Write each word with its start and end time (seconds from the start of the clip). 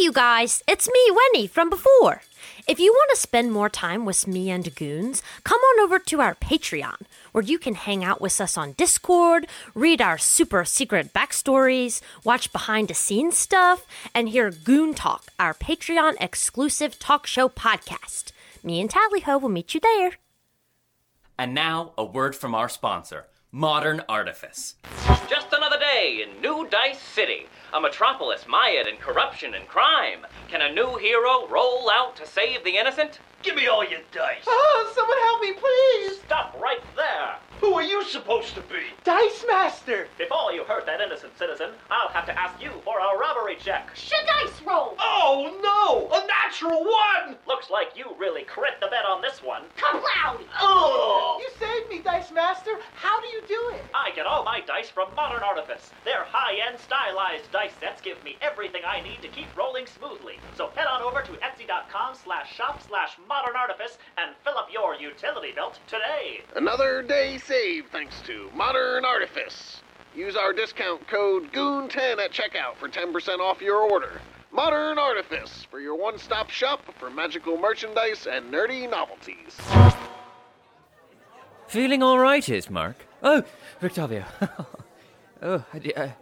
you 0.00 0.12
guys, 0.12 0.62
it's 0.66 0.88
me, 0.88 1.10
Winnie, 1.10 1.46
from 1.46 1.70
before. 1.70 2.22
If 2.66 2.78
you 2.78 2.92
want 2.92 3.10
to 3.10 3.20
spend 3.20 3.52
more 3.52 3.68
time 3.68 4.04
with 4.04 4.26
me 4.26 4.50
and 4.50 4.74
Goons, 4.74 5.22
come 5.44 5.60
on 5.60 5.84
over 5.84 5.98
to 5.98 6.20
our 6.20 6.34
Patreon, 6.34 7.02
where 7.32 7.44
you 7.44 7.58
can 7.58 7.74
hang 7.74 8.04
out 8.04 8.20
with 8.20 8.40
us 8.40 8.58
on 8.58 8.72
Discord, 8.72 9.46
read 9.74 10.02
our 10.02 10.18
super 10.18 10.64
secret 10.64 11.12
backstories, 11.12 12.00
watch 12.24 12.52
behind 12.52 12.88
the 12.88 12.94
scenes 12.94 13.38
stuff, 13.38 13.86
and 14.14 14.28
hear 14.28 14.50
Goon 14.50 14.94
Talk, 14.94 15.28
our 15.38 15.54
Patreon 15.54 16.16
exclusive 16.20 16.98
talk 16.98 17.26
show 17.26 17.48
podcast. 17.48 18.32
Me 18.62 18.80
and 18.80 18.90
Tallyho 18.90 19.40
will 19.40 19.48
meet 19.48 19.74
you 19.74 19.80
there. 19.80 20.12
And 21.38 21.54
now, 21.54 21.92
a 21.96 22.04
word 22.04 22.34
from 22.34 22.54
our 22.54 22.68
sponsor, 22.68 23.26
Modern 23.52 24.02
Artifice. 24.08 24.74
Just 25.28 25.52
another 25.52 25.78
day 25.78 26.22
in 26.22 26.40
New 26.40 26.68
Dice 26.68 27.00
City, 27.00 27.48
a 27.72 27.80
metropolis 27.80 28.46
mired 28.46 28.86
in 28.86 28.96
corruption 28.96 29.54
and 29.54 29.66
crime. 29.66 30.24
Can 30.48 30.62
a 30.62 30.72
new 30.72 30.96
hero 30.98 31.48
roll 31.48 31.90
out 31.90 32.14
to 32.16 32.26
save 32.26 32.62
the 32.62 32.76
innocent? 32.76 33.18
Give 33.42 33.56
me 33.56 33.66
all 33.66 33.84
your 33.84 34.00
dice. 34.12 34.44
Oh, 34.46 34.92
someone 34.94 35.18
help 35.22 35.40
me, 35.40 35.52
please! 35.52 36.20
Stop 36.24 36.56
right 36.60 36.80
there! 36.94 37.36
Who 37.60 37.74
are 37.74 37.82
you 37.82 38.04
supposed 38.04 38.54
to 38.54 38.60
be? 38.62 38.82
Dice 39.04 39.44
Master! 39.48 40.08
Before 40.18 40.52
you 40.52 40.64
hurt 40.64 40.86
that 40.86 41.00
innocent 41.00 41.36
citizen, 41.38 41.70
I'll 41.90 42.08
have 42.08 42.26
to 42.26 42.38
ask 42.38 42.60
you 42.62 42.70
for 42.84 42.98
a 42.98 43.18
robbery 43.18 43.56
check. 43.56 43.90
Should 43.94 44.26
dice 44.26 44.62
roll? 44.66 44.94
Oh 44.98 45.58
no! 45.62 46.16
A 46.16 46.26
natural 46.26 46.84
one! 46.84 47.36
Looks 47.46 47.70
like 47.70 47.96
you 47.96 48.06
really 48.18 48.42
crit 48.42 48.80
the 48.80 48.88
bet 48.88 49.04
on 49.04 49.22
this 49.22 49.42
one. 49.42 49.62
Kablow! 49.76 50.40
Oh! 50.60 51.38
You 51.40 51.48
saved 51.58 51.88
me, 51.88 52.00
Dice 52.00 52.30
Master! 52.32 52.72
How 52.94 53.20
do 53.20 53.28
you 53.28 53.42
do 53.48 53.70
it? 53.74 53.84
I 53.94 54.10
get 54.14 54.26
all 54.26 54.44
my 54.44 54.60
dice 54.60 54.90
from 54.90 55.14
Modern 55.16 55.42
Artifice. 55.42 55.90
Their 56.04 56.24
high-end 56.24 56.78
stylized 56.78 57.50
dice 57.50 57.72
sets 57.80 58.02
give 58.02 58.22
me 58.22 58.36
everything 58.42 58.82
I 58.86 59.00
need 59.00 59.22
to 59.22 59.28
keep 59.28 59.48
rolling 59.56 59.86
smoothly. 59.86 60.38
So 60.56 60.68
head 60.76 60.86
on 60.86 61.00
over 61.00 61.22
to 61.22 61.32
etsy.com 61.32 62.14
slash 62.22 62.54
shop 62.54 62.82
slash 62.86 63.16
modern 63.26 63.56
artifice 63.56 63.96
and 64.18 64.36
fill 64.44 64.58
up 64.58 64.68
your 64.70 64.94
utility 64.94 65.52
belt 65.52 65.78
today. 65.86 66.42
Another 66.54 67.02
day 67.02 67.38
saved 67.38 67.90
thanks 67.90 68.20
to 68.26 68.50
Modern 68.54 69.06
Artifice. 69.06 69.80
Use 70.14 70.36
our 70.36 70.52
discount 70.52 71.08
code 71.08 71.50
GOON10 71.52 72.18
at 72.18 72.30
checkout 72.30 72.76
for 72.76 72.88
10% 72.88 73.38
off 73.38 73.60
your 73.62 73.80
order. 73.90 74.20
Modern 74.52 74.98
Artifice 74.98 75.66
for 75.70 75.80
your 75.80 75.96
one 75.96 76.18
stop 76.18 76.50
shop 76.50 76.82
for 76.98 77.10
magical 77.10 77.56
merchandise 77.58 78.26
and 78.30 78.52
nerdy 78.52 78.88
novelties. 78.88 79.56
Feeling 81.68 82.02
all 82.02 82.18
right, 82.18 82.42
Ismark? 82.42 82.94
Oh, 83.22 83.42
Rictavio. 83.82 84.24
oh, 85.42 85.64
I, 85.72 85.92
I, 85.96 86.14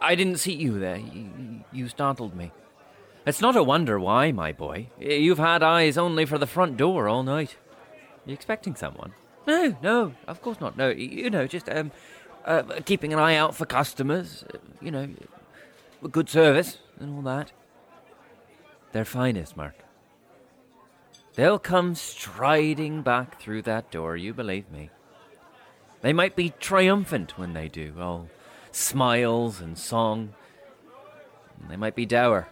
I 0.00 0.14
didn't 0.14 0.38
see 0.38 0.52
you 0.52 0.78
there. 0.78 0.96
You, 0.96 1.64
you 1.72 1.88
startled 1.88 2.34
me. 2.34 2.52
It's 3.24 3.40
not 3.40 3.56
a 3.56 3.62
wonder 3.62 4.00
why, 4.00 4.32
my 4.32 4.52
boy. 4.52 4.88
You've 4.98 5.38
had 5.38 5.62
eyes 5.62 5.96
only 5.96 6.24
for 6.26 6.38
the 6.38 6.46
front 6.46 6.76
door 6.76 7.08
all 7.08 7.22
night. 7.22 7.56
You 8.26 8.34
expecting 8.34 8.74
someone? 8.74 9.12
No, 9.46 9.76
no, 9.82 10.14
of 10.26 10.42
course 10.42 10.60
not. 10.60 10.76
No, 10.76 10.88
you 10.90 11.30
know, 11.30 11.46
just 11.46 11.68
um, 11.68 11.92
uh, 12.44 12.62
keeping 12.84 13.12
an 13.12 13.18
eye 13.18 13.36
out 13.36 13.54
for 13.54 13.66
customers. 13.66 14.44
uh, 14.52 14.58
You 14.80 14.90
know, 14.90 15.08
good 16.10 16.28
service 16.28 16.78
and 16.98 17.14
all 17.14 17.22
that. 17.22 17.52
They're 18.92 19.04
fine, 19.04 19.36
Ismark. 19.36 19.72
They'll 21.34 21.58
come 21.58 21.94
striding 21.94 23.02
back 23.02 23.40
through 23.40 23.62
that 23.62 23.90
door, 23.90 24.16
you 24.16 24.34
believe 24.34 24.70
me. 24.70 24.90
They 26.02 26.12
might 26.12 26.36
be 26.36 26.52
triumphant 26.60 27.38
when 27.38 27.54
they 27.54 27.68
do, 27.68 27.94
all 27.98 28.28
smiles 28.72 29.60
and 29.60 29.78
song. 29.78 30.34
They 31.68 31.76
might 31.76 31.94
be 31.94 32.06
dour, 32.06 32.48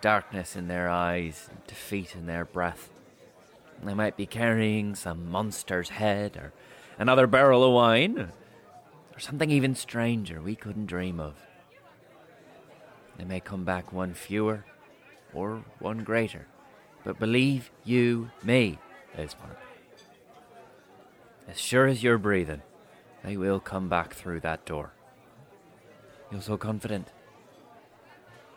darkness 0.00 0.54
in 0.54 0.68
their 0.68 0.88
eyes, 0.88 1.50
defeat 1.66 2.14
in 2.14 2.26
their 2.26 2.44
breath. 2.44 2.90
They 3.82 3.94
might 3.94 4.16
be 4.16 4.26
carrying 4.26 4.94
some 4.94 5.30
monster's 5.30 5.90
head, 5.90 6.36
or 6.36 6.52
another 6.98 7.26
barrel 7.26 7.64
of 7.64 7.72
wine, 7.72 8.18
or 9.14 9.18
something 9.18 9.50
even 9.50 9.74
stranger 9.74 10.40
we 10.40 10.54
couldn't 10.54 10.86
dream 10.86 11.18
of. 11.18 11.34
They 13.18 13.24
may 13.24 13.40
come 13.40 13.64
back 13.64 13.92
one 13.92 14.14
fewer, 14.14 14.64
or 15.34 15.64
one 15.78 16.04
greater. 16.04 16.46
But 17.04 17.18
believe 17.18 17.70
you 17.84 18.30
me, 18.42 18.78
Ismark. 19.16 19.56
As 21.48 21.60
sure 21.60 21.86
as 21.86 22.02
you're 22.02 22.18
breathing, 22.18 22.62
they 23.22 23.36
will 23.36 23.60
come 23.60 23.88
back 23.88 24.14
through 24.14 24.40
that 24.40 24.64
door. 24.64 24.92
You're 26.30 26.42
so 26.42 26.56
confident. 26.56 27.12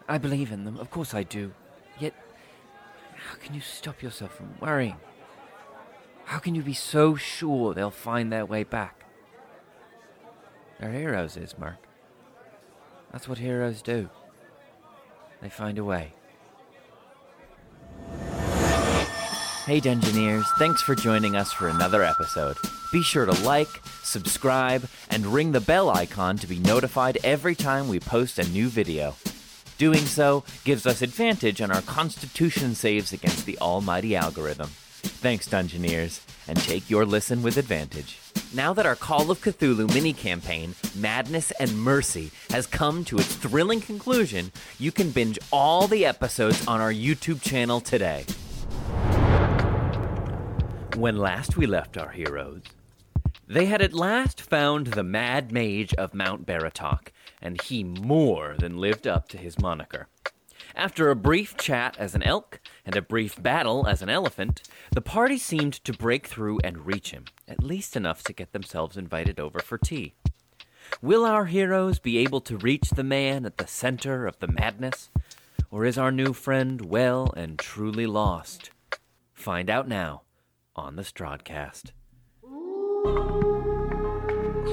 I 0.07 0.17
believe 0.17 0.51
in 0.51 0.65
them, 0.65 0.77
of 0.77 0.89
course 0.89 1.13
I 1.13 1.23
do. 1.23 1.53
Yet, 1.99 2.13
how 3.15 3.35
can 3.35 3.53
you 3.53 3.61
stop 3.61 4.01
yourself 4.01 4.35
from 4.35 4.55
worrying? 4.59 4.97
How 6.25 6.39
can 6.39 6.55
you 6.55 6.61
be 6.61 6.73
so 6.73 7.15
sure 7.15 7.73
they'll 7.73 7.91
find 7.91 8.31
their 8.31 8.45
way 8.45 8.63
back? 8.63 9.05
They're 10.79 10.91
heroes, 10.91 11.35
Ismark. 11.35 11.77
That's 13.11 13.27
what 13.27 13.39
heroes 13.39 13.81
do. 13.81 14.09
They 15.41 15.49
find 15.49 15.77
a 15.77 15.83
way. 15.83 16.13
Hey, 19.65 19.79
Dungeoneers, 19.79 20.45
thanks 20.57 20.81
for 20.81 20.95
joining 20.95 21.35
us 21.35 21.53
for 21.53 21.67
another 21.67 22.01
episode. 22.01 22.57
Be 22.91 23.03
sure 23.03 23.25
to 23.25 23.43
like, 23.43 23.67
subscribe, 24.01 24.87
and 25.11 25.27
ring 25.27 25.51
the 25.51 25.61
bell 25.61 25.91
icon 25.91 26.37
to 26.37 26.47
be 26.47 26.57
notified 26.57 27.19
every 27.23 27.53
time 27.53 27.87
we 27.87 27.99
post 27.99 28.39
a 28.39 28.49
new 28.49 28.67
video. 28.67 29.15
Doing 29.77 30.05
so 30.05 30.43
gives 30.63 30.87
us 30.87 31.03
advantage 31.03 31.61
on 31.61 31.69
our 31.71 31.83
constitution 31.83 32.73
saves 32.73 33.13
against 33.13 33.45
the 33.45 33.59
almighty 33.59 34.15
algorithm. 34.15 34.69
Thanks, 34.69 35.47
Dungeoneers, 35.47 36.21
and 36.47 36.57
take 36.57 36.89
your 36.89 37.05
listen 37.05 37.43
with 37.43 37.57
advantage. 37.57 38.17
Now 38.51 38.73
that 38.73 38.87
our 38.87 38.95
Call 38.95 39.29
of 39.29 39.39
Cthulhu 39.39 39.93
mini 39.93 40.13
campaign, 40.13 40.73
Madness 40.95 41.51
and 41.59 41.77
Mercy, 41.77 42.31
has 42.49 42.65
come 42.65 43.05
to 43.05 43.19
its 43.19 43.35
thrilling 43.35 43.81
conclusion, 43.81 44.51
you 44.79 44.91
can 44.91 45.11
binge 45.11 45.37
all 45.51 45.87
the 45.87 46.05
episodes 46.05 46.65
on 46.65 46.81
our 46.81 46.91
YouTube 46.91 47.41
channel 47.41 47.79
today. 47.79 48.25
When 50.99 51.15
last 51.15 51.55
we 51.55 51.65
left 51.65 51.97
our 51.97 52.09
heroes, 52.09 52.61
they 53.47 53.67
had 53.67 53.81
at 53.81 53.93
last 53.93 54.41
found 54.41 54.87
the 54.87 55.01
Mad 55.01 55.49
Mage 55.49 55.93
of 55.93 56.13
Mount 56.13 56.45
Baratok, 56.45 57.13
and 57.41 57.61
he 57.61 57.85
more 57.85 58.57
than 58.59 58.75
lived 58.75 59.07
up 59.07 59.29
to 59.29 59.37
his 59.37 59.57
moniker. 59.57 60.09
After 60.75 61.09
a 61.09 61.15
brief 61.15 61.55
chat 61.55 61.95
as 61.97 62.15
an 62.15 62.23
elk 62.23 62.59
and 62.85 62.97
a 62.97 63.01
brief 63.01 63.41
battle 63.41 63.87
as 63.87 64.01
an 64.01 64.09
elephant, 64.09 64.61
the 64.91 64.99
party 64.99 65.37
seemed 65.37 65.81
to 65.85 65.93
break 65.93 66.27
through 66.27 66.59
and 66.65 66.85
reach 66.85 67.11
him, 67.11 67.23
at 67.47 67.63
least 67.63 67.95
enough 67.95 68.21
to 68.23 68.33
get 68.33 68.51
themselves 68.51 68.97
invited 68.97 69.39
over 69.39 69.59
for 69.59 69.77
tea. 69.77 70.15
Will 71.01 71.23
our 71.23 71.45
heroes 71.45 71.97
be 71.97 72.17
able 72.17 72.41
to 72.41 72.57
reach 72.57 72.89
the 72.89 73.05
man 73.05 73.45
at 73.45 73.55
the 73.55 73.67
center 73.67 74.27
of 74.27 74.37
the 74.39 74.49
madness? 74.49 75.11
Or 75.71 75.85
is 75.85 75.97
our 75.97 76.11
new 76.11 76.33
friend 76.33 76.81
well 76.81 77.33
and 77.37 77.57
truly 77.57 78.05
lost? 78.05 78.71
Find 79.33 79.69
out 79.69 79.87
now 79.87 80.23
on 80.79 80.95
the 80.95 81.01
Strodcast. 81.01 81.91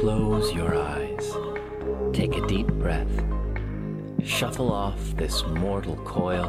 Close 0.00 0.52
your 0.52 0.76
eyes. 0.76 1.36
Take 2.12 2.36
a 2.36 2.46
deep 2.46 2.68
breath. 2.68 3.24
Shuffle 4.22 4.72
off 4.72 5.00
this 5.16 5.44
mortal 5.46 5.96
coil 6.04 6.46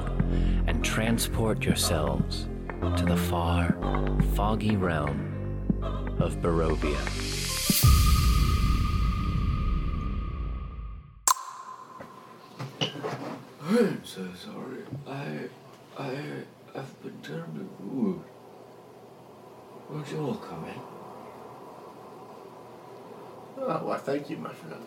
and 0.67 0.85
transport 0.85 1.63
yourselves 1.63 2.47
to 2.97 3.03
the 3.03 3.17
far, 3.17 3.75
foggy 4.35 4.75
realm 4.75 5.33
of 6.19 6.37
Barovia. 6.37 7.01
I'm 13.69 14.05
so 14.05 14.27
sorry. 14.35 14.83
I, 15.07 15.49
I, 15.97 16.15
I've 16.75 17.01
been 17.01 17.17
terribly 17.23 17.65
rude. 17.79 18.21
Won't 20.07 20.19
you 20.19 20.25
all 20.25 20.35
come 20.35 20.63
in? 20.63 20.79
Oh, 23.57 23.79
why, 23.83 23.97
thank 23.97 24.29
you, 24.29 24.37
my 24.37 24.53
friend. 24.53 24.85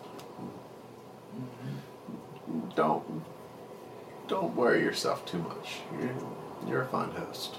Don't, 2.75 3.23
don't 4.27 4.55
worry 4.55 4.81
yourself 4.81 5.23
too 5.27 5.37
much. 5.37 5.81
You're, 5.99 6.15
you're 6.67 6.81
a 6.81 6.87
fine 6.87 7.11
host. 7.11 7.57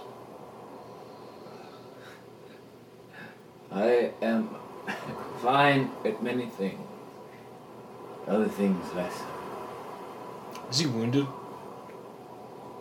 I 3.71 4.11
am 4.21 4.57
fine 5.41 5.93
at 6.05 6.21
many 6.21 6.47
things. 6.47 6.81
Other 8.27 8.49
things 8.49 8.93
less. 8.95 9.23
Is 10.69 10.81
he 10.81 10.87
wounded? 10.87 11.27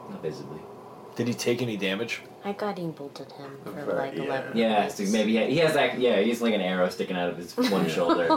Not 0.09 0.23
visibly. 0.23 0.61
Did 1.15 1.27
he 1.27 1.33
take 1.33 1.61
any 1.61 1.75
damage? 1.77 2.21
I 2.43 2.53
guiding 2.53 2.91
bolted 2.93 3.31
him 3.33 3.51
for 3.63 3.71
Very- 3.71 3.97
like 3.97 4.15
yeah. 4.17 4.23
11 4.23 4.57
Yeah, 4.57 4.79
points. 4.81 4.95
so 4.95 5.03
maybe 5.11 5.37
he, 5.37 5.45
he 5.51 5.57
has 5.57 5.73
that. 5.75 5.99
Yeah, 5.99 6.21
he's 6.21 6.41
like 6.41 6.53
an 6.55 6.61
arrow 6.61 6.89
sticking 6.89 7.15
out 7.17 7.29
of 7.29 7.37
his 7.37 7.55
one 7.69 7.87
shoulder. 7.89 8.27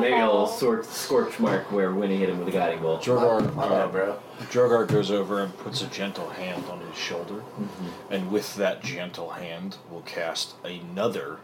maybe 0.00 0.12
a 0.20 0.26
little 0.26 0.46
sor- 0.46 0.82
scorch 0.82 1.38
mark 1.38 1.70
where 1.72 1.92
Winnie 1.92 2.16
hit 2.16 2.28
him 2.28 2.38
with 2.38 2.48
a 2.48 2.50
guiding 2.50 2.80
bolt. 2.82 3.02
Drogar, 3.02 3.54
My 3.54 3.68
bad, 3.68 3.80
uh, 3.80 3.88
bro. 3.88 4.18
Drogar 4.50 4.86
goes 4.88 5.10
over 5.10 5.42
and 5.42 5.56
puts 5.58 5.80
a 5.82 5.86
gentle 5.86 6.28
hand 6.28 6.64
on 6.70 6.80
his 6.80 6.96
shoulder, 6.98 7.34
Mm-hmm. 7.36 8.12
and 8.12 8.30
with 8.30 8.54
that 8.56 8.82
gentle 8.82 9.30
hand, 9.30 9.78
will 9.90 10.02
cast 10.02 10.54
another 10.64 11.38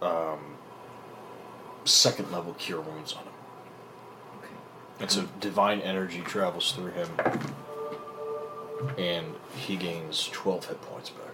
um, 0.00 0.38
second 1.84 2.30
level 2.30 2.54
cure 2.54 2.80
wounds 2.80 3.12
on 3.14 3.22
him. 3.24 3.32
And 5.00 5.10
so 5.10 5.24
divine 5.40 5.80
energy 5.80 6.20
travels 6.20 6.70
through 6.72 6.92
him, 6.92 7.08
and 8.98 9.26
he 9.56 9.76
gains 9.76 10.28
12 10.32 10.66
hit 10.66 10.80
points 10.82 11.10
back. 11.10 11.28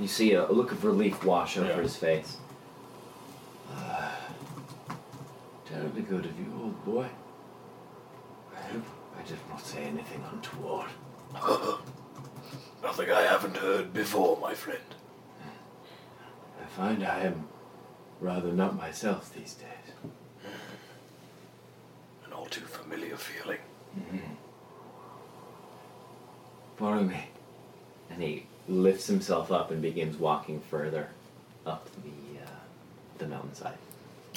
You 0.00 0.08
see 0.08 0.32
a, 0.32 0.48
a 0.48 0.52
look 0.52 0.72
of 0.72 0.84
relief 0.84 1.24
wash 1.24 1.56
over 1.56 1.68
Yeah. 1.68 1.80
his 1.82 1.96
face. 1.96 2.38
Terribly 5.66 6.02
good 6.02 6.24
of 6.24 6.38
you, 6.38 6.46
old 6.60 6.84
boy. 6.84 7.06
I 8.56 8.60
hope 8.72 8.82
I 9.16 9.22
did 9.22 9.38
not 9.48 9.64
say 9.64 9.84
anything 9.84 10.24
untoward. 10.32 10.88
Nothing 12.82 13.10
I 13.10 13.22
haven't 13.22 13.56
heard 13.56 13.92
before, 13.92 14.36
my 14.40 14.52
friend. 14.54 14.80
I 16.60 16.66
find 16.66 17.04
I 17.04 17.20
am 17.20 17.46
rather 18.20 18.52
not 18.52 18.76
myself 18.76 19.32
these 19.32 19.54
days. 19.54 20.12
An 22.56 22.62
all 22.62 22.68
too 22.68 22.72
familiar 22.82 23.16
feeling. 23.16 23.58
Follow 26.76 27.02
me. 27.02 27.26
And 28.10 28.22
he 28.22 28.46
lifts 28.68 29.06
himself 29.06 29.52
up 29.52 29.70
and 29.70 29.80
begins 29.80 30.16
walking 30.16 30.60
further 30.60 31.08
up 31.66 31.88
the 32.02 32.40
uh, 32.42 32.48
the 33.18 33.26
mountainside. 33.26 33.78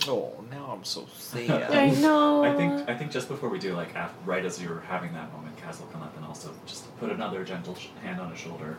Oh, 0.08 0.32
now 0.52 0.72
I'm 0.72 0.84
so 0.84 1.08
sad. 1.18 1.50
I 1.72 1.90
know. 2.00 2.44
I 2.44 2.56
think 2.56 2.90
I 2.90 2.96
think 2.96 3.12
just 3.12 3.28
before 3.28 3.50
we 3.50 3.60
do, 3.60 3.74
like 3.76 3.96
af 3.96 4.12
right 4.26 4.46
as 4.46 4.62
you're 4.62 4.82
having 4.82 5.14
that 5.14 5.32
moment, 5.34 5.58
Kaz 5.58 5.80
will 5.80 5.88
come 5.88 6.02
up 6.04 6.16
and 6.16 6.26
also 6.26 6.52
just 6.66 6.96
put 7.00 7.10
another 7.12 7.44
gentle 7.44 7.76
sh- 7.76 7.88
hand 8.04 8.22
on 8.22 8.30
his 8.32 8.40
shoulder. 8.40 8.78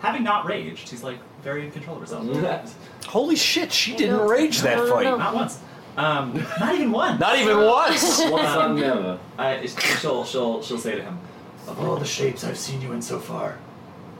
Having 0.00 0.24
not 0.24 0.44
raged, 0.44 0.90
he's 0.90 1.02
like 1.02 1.18
very 1.42 1.64
in 1.64 1.70
control 1.72 1.96
of 1.96 2.02
herself. 2.02 2.76
Holy 3.06 3.36
shit, 3.36 3.72
she 3.72 3.96
didn't 3.96 4.16
No. 4.18 4.28
rage 4.28 4.60
that 4.60 4.76
No, 4.76 4.84
no, 4.86 4.92
fight. 4.92 5.04
no. 5.04 5.16
Not 5.16 5.34
once. 5.34 5.58
Um, 5.96 6.34
not 6.60 6.74
even 6.74 6.92
once. 6.92 7.18
Not 7.20 7.38
even 7.38 7.56
once! 7.58 8.20
Once 8.30 8.48
Um, 8.48 8.72
on 8.72 8.80
never. 8.80 9.18
Uh, 9.38 9.66
she'll 9.66 10.24
she'll 10.24 10.62
she'll 10.62 10.78
say 10.78 10.94
to 10.96 11.02
him, 11.02 11.18
"Of 11.66 11.80
all 11.80 11.96
the 11.96 12.04
shapes 12.04 12.44
I've 12.44 12.58
seen 12.58 12.82
you 12.82 12.92
in 12.92 13.00
so 13.00 13.18
far, 13.18 13.58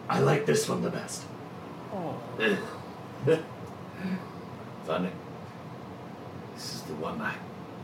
I 0.09 0.21
like 0.21 0.47
this 0.47 0.69
one 0.69 0.83
the 0.83 0.91
best." 0.91 1.23
Oh. 1.93 2.15
Funny. 4.87 5.11
This 6.55 6.75
is 6.77 6.83
the 6.83 6.95
one 6.95 7.21
I 7.21 7.35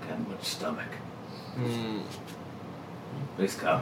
can't 0.07 0.27
much 0.29 0.45
stomach. 0.45 0.89
Please 3.37 3.55
come. 3.57 3.81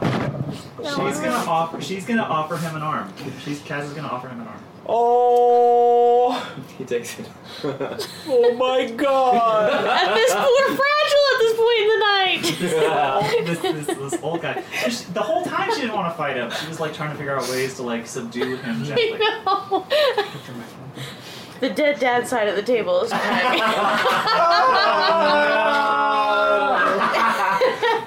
She's 0.83 1.19
gonna 1.19 1.45
offer. 1.47 1.79
She's 1.81 2.05
gonna 2.05 2.23
offer 2.23 2.57
him 2.57 2.75
an 2.75 2.81
arm. 2.81 3.13
She's 3.43 3.59
Kaz 3.61 3.83
is 3.85 3.93
gonna 3.93 4.09
offer 4.09 4.27
him 4.27 4.41
an 4.41 4.47
arm. 4.47 4.59
Oh, 4.87 5.90
He 6.77 6.85
takes 6.85 7.19
it. 7.19 7.29
oh 7.63 8.55
my 8.57 8.89
god! 8.91 9.71
At 9.85 10.13
this 10.15 10.33
poor 10.33 10.65
fragile 10.65 11.25
at 11.31 11.39
this 11.39 11.55
point 11.57 11.79
in 11.79 11.87
the 11.87 11.97
night. 11.99 12.43
this, 13.45 13.85
this, 13.87 13.97
this 14.11 14.23
old 14.23 14.41
guy. 14.41 14.63
She- 14.89 15.05
The 15.13 15.21
whole 15.21 15.43
time 15.43 15.71
she 15.73 15.81
didn't 15.81 15.95
want 15.95 16.11
to 16.11 16.17
fight 16.17 16.37
him. 16.37 16.49
She 16.51 16.67
was 16.67 16.79
like 16.79 16.93
trying 16.93 17.11
to 17.11 17.17
figure 17.17 17.35
out 17.37 17.47
ways 17.49 17.75
to 17.75 17.83
like 17.83 18.07
subdue 18.07 18.55
him 18.57 18.83
gently. 18.83 19.17
no. 19.45 19.85
The 21.59 21.69
dead 21.69 21.99
dad 21.99 22.27
side 22.27 22.47
of 22.47 22.55
the 22.55 22.63
table 22.63 23.01
is 23.01 23.11
crying. 23.11 23.59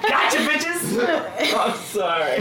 Gotcha, 0.01 0.37
bitches! 0.39 0.99
I'm 1.55 1.75
sorry. 1.77 2.39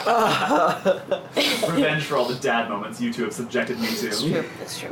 Revenge 1.70 2.04
for 2.04 2.16
all 2.16 2.24
the 2.26 2.38
dad 2.40 2.68
moments 2.68 3.00
you 3.00 3.12
two 3.12 3.24
have 3.24 3.32
subjected 3.34 3.78
me 3.78 3.86
to. 3.88 4.42
That's 4.58 4.78
true. 4.78 4.90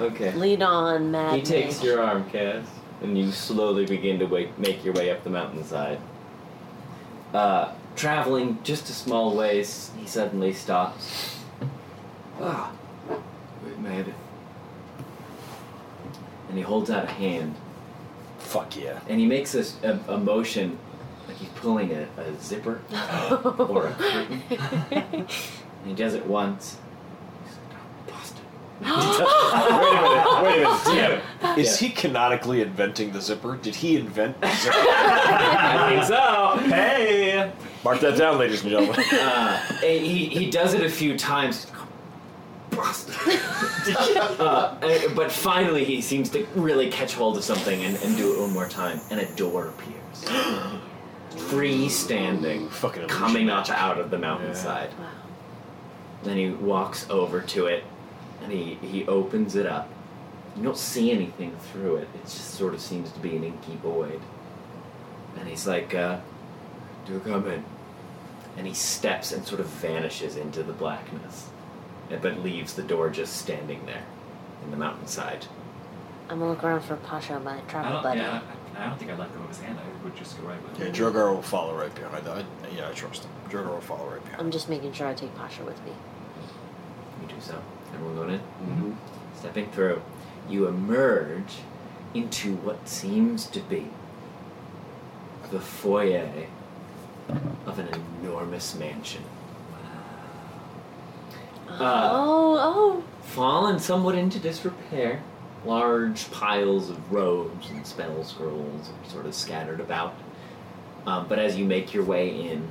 Okay. 0.00 0.32
Lead 0.34 0.62
on, 0.62 1.10
Mad 1.10 1.36
He 1.36 1.42
takes 1.42 1.82
your 1.82 2.02
arm, 2.02 2.28
Kaz, 2.30 2.64
and 3.02 3.16
you 3.16 3.30
slowly 3.30 3.86
begin 3.86 4.18
to 4.18 4.26
wake, 4.26 4.58
make 4.58 4.84
your 4.84 4.94
way 4.94 5.10
up 5.10 5.22
the 5.24 5.30
mountainside. 5.30 5.98
Uh, 7.32 7.72
traveling 7.94 8.58
just 8.62 8.88
a 8.90 8.92
small 8.92 9.36
ways, 9.36 9.90
he 9.98 10.06
suddenly 10.06 10.52
stops. 10.52 11.36
Ah, 12.40 12.72
We've 13.64 13.78
made 13.78 14.08
it. 14.08 14.14
and 16.48 16.56
he 16.56 16.62
holds 16.62 16.90
out 16.90 17.04
a 17.04 17.08
hand, 17.08 17.54
Fuck 18.38 18.76
yeah. 18.76 19.00
and 19.08 19.20
he 19.20 19.26
makes 19.26 19.54
a, 19.54 19.64
a, 19.82 20.14
a 20.14 20.18
motion 20.18 20.70
like 20.70 20.87
he's 21.38 21.48
pulling 21.50 21.92
a, 21.92 22.06
a 22.20 22.40
zipper 22.40 22.80
or 23.58 23.86
a 23.88 23.92
curtain. 23.94 24.42
and 24.90 25.26
he 25.84 25.94
does 25.94 26.14
it 26.14 26.26
once. 26.26 26.76
He's 27.44 27.56
like, 27.56 27.72
"Oh, 27.74 28.12
Boston. 28.12 28.44
Wait 28.82 29.98
a 29.98 30.02
minute, 30.02 30.42
wait 30.42 30.62
a 30.62 31.00
minute. 31.04 31.22
Damn. 31.42 31.58
Is 31.58 31.80
Yeah. 31.82 31.88
he 31.88 31.94
canonically 31.94 32.60
inventing 32.62 33.12
the 33.12 33.20
zipper? 33.20 33.56
Did 33.56 33.74
he 33.74 33.96
invent 33.96 34.40
the 34.40 34.48
zipper? 34.54 34.76
I 34.80 35.88
think 35.90 36.04
so. 36.04 36.58
Hey! 36.74 37.52
Mark 37.84 38.00
that 38.00 38.16
down, 38.18 38.38
ladies 38.38 38.62
and 38.62 38.70
gentlemen. 38.70 39.04
Uh, 39.12 39.58
he, 39.80 40.26
he 40.26 40.50
does 40.50 40.74
it 40.74 40.82
a 40.82 40.88
few 40.90 41.16
times. 41.18 41.66
Boston. 42.70 43.14
uh, 44.38 44.76
but 45.16 45.32
finally, 45.32 45.84
he 45.84 46.00
seems 46.00 46.28
to 46.30 46.46
really 46.54 46.88
catch 46.90 47.14
hold 47.14 47.36
of 47.36 47.42
something 47.44 47.82
and, 47.82 47.96
and 48.02 48.16
do 48.16 48.34
it 48.34 48.40
one 48.40 48.52
more 48.52 48.68
time, 48.68 49.00
and 49.10 49.18
a 49.20 49.26
door 49.34 49.68
appears. 49.68 50.24
Freestanding, 51.48 52.68
Fucking 52.70 53.08
coming 53.08 53.48
up 53.50 53.68
out 53.70 53.98
of 53.98 54.10
the 54.10 54.18
mountainside. 54.18 54.90
Then 56.22 56.36
he 56.36 56.50
walks 56.50 57.08
over 57.10 57.40
to 57.40 57.66
it, 57.66 57.84
and 58.42 58.52
he, 58.52 58.74
he 58.74 59.06
opens 59.06 59.54
it 59.56 59.66
up. 59.66 59.88
You 60.56 60.62
don't 60.64 60.76
see 60.76 61.10
anything 61.12 61.56
through 61.72 61.96
it. 61.96 62.08
It 62.14 62.22
just 62.24 62.54
sort 62.54 62.74
of 62.74 62.80
seems 62.80 63.10
to 63.12 63.20
be 63.20 63.36
an 63.36 63.44
inky 63.44 63.76
void. 63.76 64.20
And 65.38 65.48
he's 65.48 65.66
like, 65.66 65.94
uh, 65.94 66.18
Do 67.06 67.20
come 67.20 67.46
in. 67.48 67.64
and 68.56 68.66
he 68.66 68.74
steps 68.74 69.30
and 69.32 69.46
sort 69.46 69.60
of 69.60 69.66
vanishes 69.66 70.36
into 70.36 70.62
the 70.64 70.72
blackness, 70.72 71.48
but 72.10 72.38
leaves 72.40 72.74
the 72.74 72.82
door 72.82 73.08
just 73.08 73.36
standing 73.36 73.86
there 73.86 74.04
in 74.64 74.70
the 74.72 74.76
mountainside. 74.76 75.46
I'm 76.28 76.40
gonna 76.40 76.50
look 76.50 76.64
around 76.64 76.82
for 76.82 76.96
Pasha, 76.96 77.38
my 77.40 77.60
travel 77.68 77.92
don't, 77.92 78.02
buddy. 78.02 78.20
yeah, 78.20 78.42
I, 78.78 78.84
I 78.84 78.88
don't 78.88 78.98
think 78.98 79.10
I'd 79.10 79.18
let 79.18 79.34
go 79.34 79.42
of 79.42 79.48
his 79.48 79.60
hand. 79.60 79.78
I 79.78 80.04
would 80.04 80.16
just 80.16 80.40
go 80.40 80.46
right 80.46 80.62
with 80.62 80.78
Yeah, 80.78 80.86
him. 80.86 80.92
Drogar 80.94 81.34
will 81.34 81.42
follow 81.42 81.76
right 81.76 81.94
behind. 81.94 82.28
I, 82.28 82.44
yeah, 82.74 82.88
I 82.88 82.92
trust 82.92 83.24
him. 83.24 83.30
Drogar 83.48 83.70
will 83.70 83.80
follow 83.80 84.08
right 84.08 84.22
behind. 84.24 84.40
I'm 84.40 84.50
just 84.50 84.68
making 84.68 84.92
sure 84.92 85.06
I 85.06 85.14
take 85.14 85.34
Pasha 85.36 85.64
with 85.64 85.82
me. 85.84 85.92
You 87.22 87.28
do 87.28 87.40
so. 87.40 87.60
Everyone 87.94 88.14
going 88.16 88.30
in? 88.30 88.38
Mm-hmm. 88.40 88.92
Stepping 89.36 89.70
through, 89.70 90.02
you 90.48 90.66
emerge 90.66 91.56
into 92.14 92.56
what 92.56 92.88
seems 92.88 93.46
to 93.46 93.60
be 93.60 93.88
the 95.50 95.60
foyer 95.60 96.46
of 97.66 97.78
an 97.78 97.88
enormous 98.22 98.74
mansion. 98.74 99.22
Uh, 101.68 102.08
oh, 102.10 103.04
fallen 103.22 103.78
somewhat 103.78 104.14
into 104.14 104.38
disrepair. 104.38 105.22
Large 105.64 106.30
piles 106.30 106.88
of 106.90 107.12
robes 107.12 107.70
and 107.70 107.86
spell 107.86 108.22
scrolls 108.24 108.88
are 108.90 109.10
sort 109.10 109.26
of 109.26 109.34
scattered 109.34 109.80
about. 109.80 110.14
Um, 111.06 111.26
but 111.28 111.38
as 111.38 111.56
you 111.56 111.64
make 111.64 111.92
your 111.92 112.04
way 112.04 112.48
in, 112.48 112.68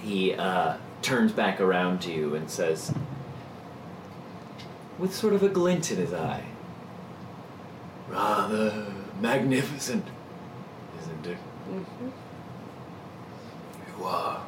he 0.00 0.34
uh, 0.34 0.76
turns 1.02 1.32
back 1.32 1.60
around 1.60 2.00
to 2.02 2.12
you 2.12 2.34
and 2.34 2.50
says, 2.50 2.92
with 4.98 5.14
sort 5.14 5.32
of 5.34 5.42
a 5.42 5.48
glint 5.48 5.90
in 5.90 5.98
his 5.98 6.12
eye, 6.12 6.44
Rather 8.08 8.86
magnificent, 9.20 10.04
isn't 11.02 11.26
it? 11.26 11.36
oh. 11.70 11.84
You 13.98 14.04
are. 14.04 14.42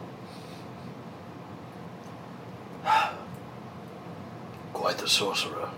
Quite 4.73 4.97
the 4.99 5.09
sorcerer, 5.09 5.69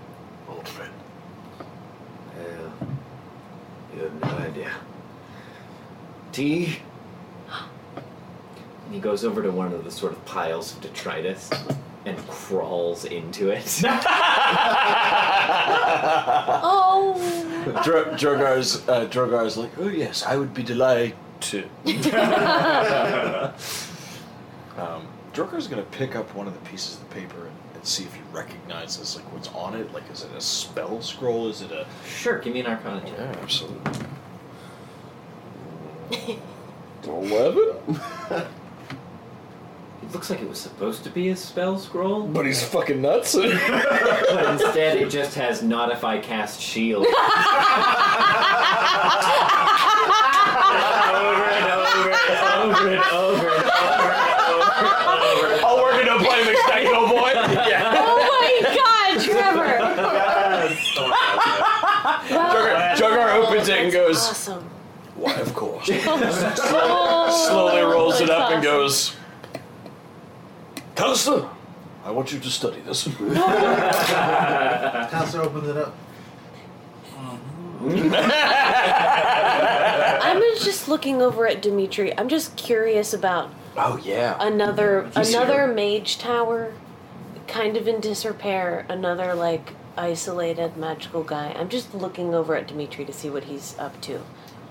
old 0.49 0.69
friend. 0.69 0.93
Well, 3.93 4.05
you 4.05 4.09
have 4.09 4.21
no 4.21 4.29
idea. 4.45 4.71
Tea? 6.33 6.79
and 8.87 8.95
he 8.95 9.01
goes 9.01 9.25
over 9.25 9.43
to 9.43 9.51
one 9.51 9.73
of 9.73 9.85
the 9.85 9.91
sort 9.91 10.13
of 10.13 10.25
piles 10.27 10.73
of 10.75 10.81
detritus 10.83 11.51
and 12.05 12.17
crawls 12.29 13.05
into 13.05 13.51
it. 13.51 13.83
Oh! 16.65 17.81
Dro- 17.85 18.15
Drogar's 18.17 18.77
uh, 18.89 19.07
Drogar's 19.07 19.57
like, 19.57 19.71
oh 19.79 19.89
yes, 19.89 20.23
I 20.25 20.37
would 20.37 20.53
be 20.53 20.63
delighted 20.63 21.15
to. 21.41 21.63
um, 24.77 25.07
Drogar's 25.33 25.69
gonna 25.69 25.83
pick 25.83 26.17
up 26.17 26.35
one 26.35 26.47
of 26.47 26.55
the 26.55 26.61
pieces 26.71 26.97
of 26.97 27.09
the 27.09 27.15
paper 27.15 27.47
and, 27.47 27.57
and 27.83 27.89
see 27.89 28.05
if 28.05 28.15
he 28.15 28.21
recognizes 28.33 29.17
like 29.17 29.25
what's 29.33 29.49
on 29.49 29.75
it. 29.75 29.93
Like, 29.93 30.09
is 30.13 30.23
it 30.23 30.31
a 30.37 30.41
spell 30.41 31.03
scroll? 31.03 31.49
Is 31.49 31.63
it 31.63 31.73
a? 31.73 31.85
Sure, 32.07 32.39
give 32.39 32.55
me 32.55 32.61
an 32.61 32.67
Arcana 32.67 33.01
check. 33.01 33.19
Yeah, 33.19 33.35
absolutely. 33.43 34.07
Eleven. 37.05 37.75
It 40.03 40.13
looks 40.13 40.31
like 40.31 40.41
it 40.43 40.49
was 40.49 40.61
supposed 40.61 41.03
to 41.05 41.11
be 41.11 41.31
a 41.31 41.37
spell 41.37 41.77
scroll, 41.79 42.23
But 42.29 42.47
he's 42.47 42.63
fucking 42.63 43.03
nuts. 43.03 43.35
but 43.35 43.45
instead 43.45 44.99
it 44.99 45.11
just 45.11 45.35
has 45.35 45.63
"Not 45.65 45.91
if 45.91 46.05
I 46.05 46.19
cast 46.21 46.61
shield." 46.61 47.05
over 47.07 47.17
and 51.51 51.65
over 51.67 52.11
and 52.11 52.31
over 52.47 52.91
and 52.91 53.01
over 53.01 53.01
and 53.01 53.01
over. 53.11 53.49
and 53.49 53.73
over. 54.39 55.65
I'll 55.65 55.79
work 55.83 56.01
into 56.01 56.19
play 56.19 56.43
McStanko 56.45 57.09
boy. 57.09 57.33
Yeah. 57.69 57.95
Oh 57.97 58.19
my 58.41 58.53
god, 58.75 59.25
Trevor! 59.25 59.79
Drogar, 60.95 62.95
Drogar 62.97 63.35
opens 63.37 63.69
it 63.69 63.79
and 63.79 63.93
goes. 63.93 64.17
Awesome. 64.19 64.69
Why, 65.17 65.35
of 65.35 65.55
course. 65.55 65.89
Oh, 65.91 67.47
Slowly 67.49 67.83
rolls 67.83 68.21
it 68.21 68.31
up 68.31 68.51
and 68.51 68.63
goes. 68.63 69.15
Callister, 70.95 71.49
I 72.05 72.11
want 72.11 72.33
you 72.33 72.39
to 72.41 72.51
study 72.51 72.81
this. 72.81 73.05
Counselor 75.11 75.45
opens 75.45 75.69
it 75.69 75.77
up. 75.77 75.95
I'm 80.25 80.41
just 80.61 80.89
looking 80.89 81.21
over 81.21 81.49
at 81.49 81.61
Dimitri. 81.63 82.17
I'm 82.17 82.29
just 82.29 82.57
curious 82.57 83.13
about 83.13 83.51
oh 83.77 83.99
yeah. 84.05 84.37
another 84.39 85.11
You 85.17 85.25
see 85.25 85.35
another 85.35 85.67
her. 85.67 85.75
mage 85.75 86.19
tower, 86.19 86.73
kind 87.49 87.77
of 87.77 87.89
in 87.89 88.01
disrepair. 88.01 88.87
Another 88.89 89.35
like 89.35 89.75
isolated 89.97 90.77
magical 90.77 91.23
guy. 91.23 91.55
I'm 91.59 91.69
just 91.69 91.95
looking 91.95 92.35
over 92.35 92.55
at 92.57 92.67
Dimitri 92.69 93.05
to 93.05 93.13
see 93.13 93.31
what 93.31 93.45
he's 93.45 93.79
up 93.79 94.01
to. 94.03 94.21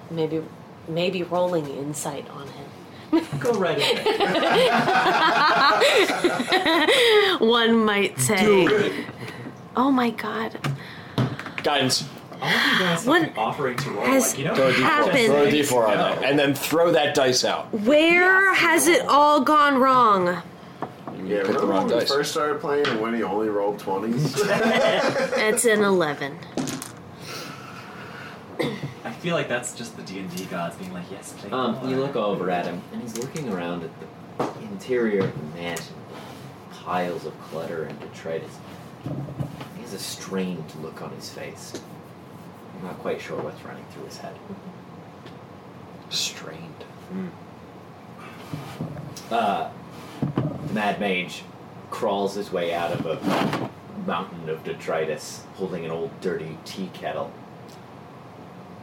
Maybe, 0.10 0.44
maybe 0.88 1.24
rolling 1.24 1.68
insight 1.70 2.30
on 2.30 2.48
him. 2.48 2.66
Go 3.40 3.52
right 3.54 3.78
ahead. 3.78 4.08
One 7.42 7.84
might 7.86 8.18
say. 8.20 9.06
Oh 9.76 9.92
my 9.92 10.12
god. 10.12 10.58
Guidance. 11.64 12.04
All 12.42 12.48
of 12.48 12.54
you 12.74 12.80
guys 12.80 13.06
What 13.06 13.22
have 13.24 13.38
offering 13.38 13.78
to 13.78 13.92
roll, 13.92 14.06
has 14.06 14.30
like, 14.32 14.40
you 14.40 14.46
know, 14.46 14.56
Throw 14.56 14.70
a 14.70 14.74
d4. 14.74 14.80
happened? 14.82 15.26
Throw 15.28 15.44
a 15.44 15.52
d4 15.52 15.88
on 15.90 15.98
that, 15.98 16.24
and 16.24 16.40
then 16.40 16.56
throw 16.56 16.92
that 16.92 17.14
dice 17.14 17.46
out. 17.46 17.72
Where 17.72 18.54
has 18.56 18.88
it 18.88 19.06
all 19.08 19.42
gone 19.42 19.78
wrong? 19.78 20.42
Yeah, 21.32 21.44
picked 21.44 21.60
the 21.60 21.66
wrong 21.68 21.88
when 21.88 21.96
we 21.96 22.00
dice. 22.02 22.10
first 22.10 22.32
started 22.32 22.60
playing 22.60 22.88
and 22.88 23.00
when 23.02 23.14
he 23.14 23.24
only 23.24 23.50
rolled 23.50 23.80
20s? 23.80 24.36
It's 25.38 25.66
an 25.66 25.84
11. 25.84 26.38
I 29.04 29.12
feel 29.12 29.36
like 29.36 29.48
that's 29.48 29.76
just 29.76 29.96
the 29.98 30.04
D 30.04 30.20
and 30.20 30.36
D 30.36 30.46
gods 30.46 30.76
being 30.76 30.94
like, 30.94 31.10
yes, 31.12 31.34
play 31.34 31.52
Um, 31.52 31.88
you 31.88 31.96
look 31.98 32.16
over 32.16 32.50
at 32.50 32.66
him, 32.66 32.82
and 32.92 33.02
he's 33.02 33.18
looking 33.18 33.52
around 33.52 33.84
at 33.84 33.92
the 34.38 34.62
interior 34.64 35.22
of 35.26 35.34
the 35.34 35.60
mansion, 35.62 35.96
piles 36.72 37.26
of 37.26 37.40
clutter 37.42 37.84
and 37.84 38.00
detritus. 38.00 38.58
He 39.76 39.82
has 39.82 39.94
a 39.94 40.00
strained 40.00 40.72
look 40.82 41.02
on 41.02 41.12
his 41.12 41.30
face. 41.30 41.74
I'm 42.78 42.84
not 42.88 43.00
quite 43.00 43.22
sure 43.22 43.40
what's 43.42 43.62
running 43.64 43.86
through 43.92 44.06
his 44.06 44.18
head. 44.18 44.36
Strained. 46.10 46.84
Uh, 49.30 49.70
the 50.22 50.74
Mad 50.74 51.00
Mage 51.00 51.44
crawls 51.90 52.36
his 52.36 52.52
way 52.52 52.74
out 52.74 52.92
of 52.92 53.06
a 53.06 53.70
mountain 54.06 54.50
of 54.50 54.64
detritus, 54.64 55.44
holding 55.56 55.86
an 55.86 55.92
old 55.92 56.20
dirty 56.22 56.58
tea 56.66 56.90
kettle 56.94 57.32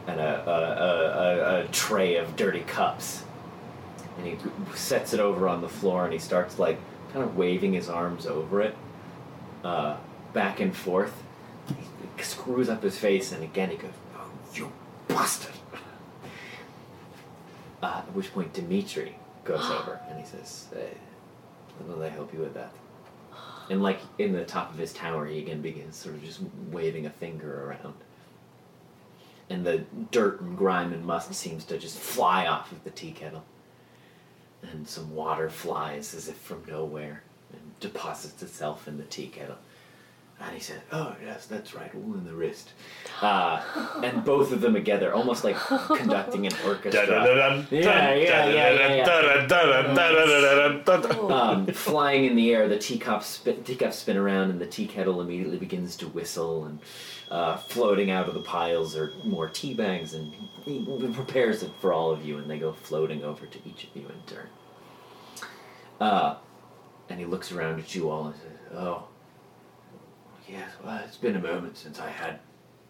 and 0.07 0.19
a, 0.19 0.49
a, 0.49 1.59
a, 1.59 1.65
a, 1.65 1.67
tray 1.67 2.15
of 2.15 2.35
dirty 2.35 2.61
cups. 2.61 3.23
And 4.17 4.27
he 4.27 4.37
sets 4.75 5.13
it 5.13 5.19
over 5.19 5.47
on 5.47 5.61
the 5.61 5.69
floor 5.69 6.03
and 6.03 6.13
he 6.13 6.19
starts 6.19 6.59
like 6.59 6.79
kind 7.13 7.23
of 7.23 7.35
waving 7.35 7.73
his 7.73 7.89
arms 7.89 8.25
over 8.25 8.61
it, 8.61 8.75
uh, 9.63 9.97
back 10.33 10.59
and 10.59 10.75
forth. 10.75 11.23
He 11.67 12.23
screws 12.23 12.69
up 12.69 12.83
his 12.83 12.97
face 12.97 13.31
and 13.31 13.43
again 13.43 13.69
he 13.69 13.77
goes, 13.77 13.91
"Oh, 14.17 14.29
you 14.53 14.71
bastard!" 15.07 15.53
Uh, 17.81 18.01
at 18.07 18.13
which 18.13 18.33
point 18.33 18.51
Dimitri 18.53 19.15
goes 19.45 19.63
over 19.69 19.99
and 20.09 20.19
he 20.19 20.25
says, 20.25 20.67
hey, 20.73 20.97
"Will 21.87 22.03
I 22.03 22.09
help 22.09 22.33
you 22.33 22.39
with 22.39 22.53
that?" 22.53 22.73
And 23.69 23.83
like 23.83 23.99
in 24.17 24.33
the 24.33 24.45
top 24.45 24.71
of 24.71 24.77
his 24.77 24.93
tower, 24.93 25.25
he 25.25 25.39
again 25.39 25.61
begins 25.61 25.95
sort 25.95 26.15
of 26.15 26.23
just 26.23 26.41
waving 26.71 27.05
a 27.05 27.09
finger 27.09 27.65
around 27.65 27.93
and 29.49 29.65
the 29.65 29.83
dirt 30.11 30.41
and 30.41 30.57
grime 30.57 30.93
and 30.93 31.03
must 31.05 31.33
seems 31.33 31.65
to 31.65 31.77
just 31.77 31.97
fly 31.97 32.45
off 32.45 32.71
of 32.71 32.83
the 32.83 32.91
tea 32.91 33.11
kettle. 33.11 33.43
And 34.61 34.87
some 34.87 35.15
water 35.15 35.49
flies 35.49 36.13
as 36.13 36.27
if 36.27 36.35
from 36.35 36.63
nowhere 36.67 37.23
and 37.51 37.79
deposits 37.79 38.43
itself 38.43 38.87
in 38.87 38.97
the 38.97 39.05
tea 39.05 39.27
kettle. 39.27 39.57
And 40.41 40.53
he 40.55 40.61
said, 40.61 40.81
Oh, 40.91 41.15
yes, 41.21 41.47
that's 41.47 41.73
right, 41.75 41.91
all 41.93 42.13
in 42.13 42.23
the 42.23 42.33
wrist. 42.33 42.71
Uh, 43.21 43.61
and 44.03 44.23
both 44.23 44.53
of 44.53 44.61
them 44.61 44.73
together, 44.73 45.13
almost 45.13 45.43
like 45.43 45.57
conducting 45.57 46.47
an 46.47 46.53
orchestra. 46.65 47.05
Um, 51.31 51.65
flying 51.67 52.23
in 52.23 52.35
the 52.37 52.53
air, 52.53 52.69
the 52.69 52.79
teacups 52.79 53.25
spin, 53.27 53.63
teacups 53.65 53.97
spin 53.97 54.15
around, 54.15 54.49
and 54.49 54.61
the 54.61 54.65
tea 54.65 54.87
kettle 54.87 55.19
immediately 55.19 55.57
begins 55.57 55.97
to 55.97 56.07
whistle. 56.07 56.63
And 56.65 56.79
uh, 57.29 57.57
floating 57.57 58.09
out 58.09 58.29
of 58.29 58.33
the 58.33 58.41
piles 58.41 58.95
are 58.95 59.11
more 59.25 59.49
tea 59.49 59.73
bags, 59.73 60.13
and 60.13 60.33
he 60.63 60.85
prepares 61.13 61.63
it 61.63 61.71
for 61.81 61.91
all 61.91 62.11
of 62.11 62.23
you, 62.25 62.37
and 62.37 62.49
they 62.49 62.59
go 62.59 62.71
floating 62.71 63.25
over 63.25 63.45
to 63.45 63.57
each 63.67 63.83
of 63.83 63.89
you 63.93 64.07
in 64.07 64.21
turn. 64.25 64.47
Uh, 65.99 66.35
and 67.09 67.19
he 67.19 67.25
looks 67.25 67.51
around 67.51 67.79
at 67.79 67.93
you 67.93 68.09
all 68.09 68.27
and 68.27 68.35
says, 68.35 68.73
"Oh, 68.73 69.08
yes. 70.49 70.69
Well, 70.83 71.01
it's 71.05 71.17
been 71.17 71.35
a 71.35 71.41
moment 71.41 71.77
since 71.77 71.99
I 71.99 72.09
had 72.09 72.39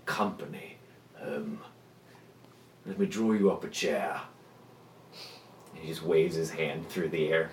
company. 0.06 0.78
Um, 1.22 1.60
let 2.86 2.98
me 3.00 3.06
draw 3.06 3.34
you 3.34 3.52
up 3.52 3.64
a 3.64 3.70
chair." 3.70 4.22
And 5.74 5.84
he 5.84 5.90
just 5.90 6.04
waves 6.04 6.36
his 6.36 6.50
hand 6.50 6.88
through 6.90 7.10
the 7.10 7.30
air, 7.30 7.52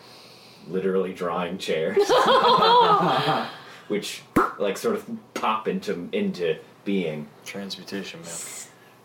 literally 0.69 1.13
drawing 1.13 1.59
chairs, 1.59 1.99
which 3.89 4.23
like 4.59 4.77
sort 4.79 4.97
of 4.97 5.09
pop 5.35 5.69
into 5.69 6.09
into 6.13 6.57
being. 6.85 7.29
Transmutation, 7.45 8.21
man. 8.21 8.31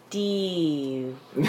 Steve. 0.09 1.17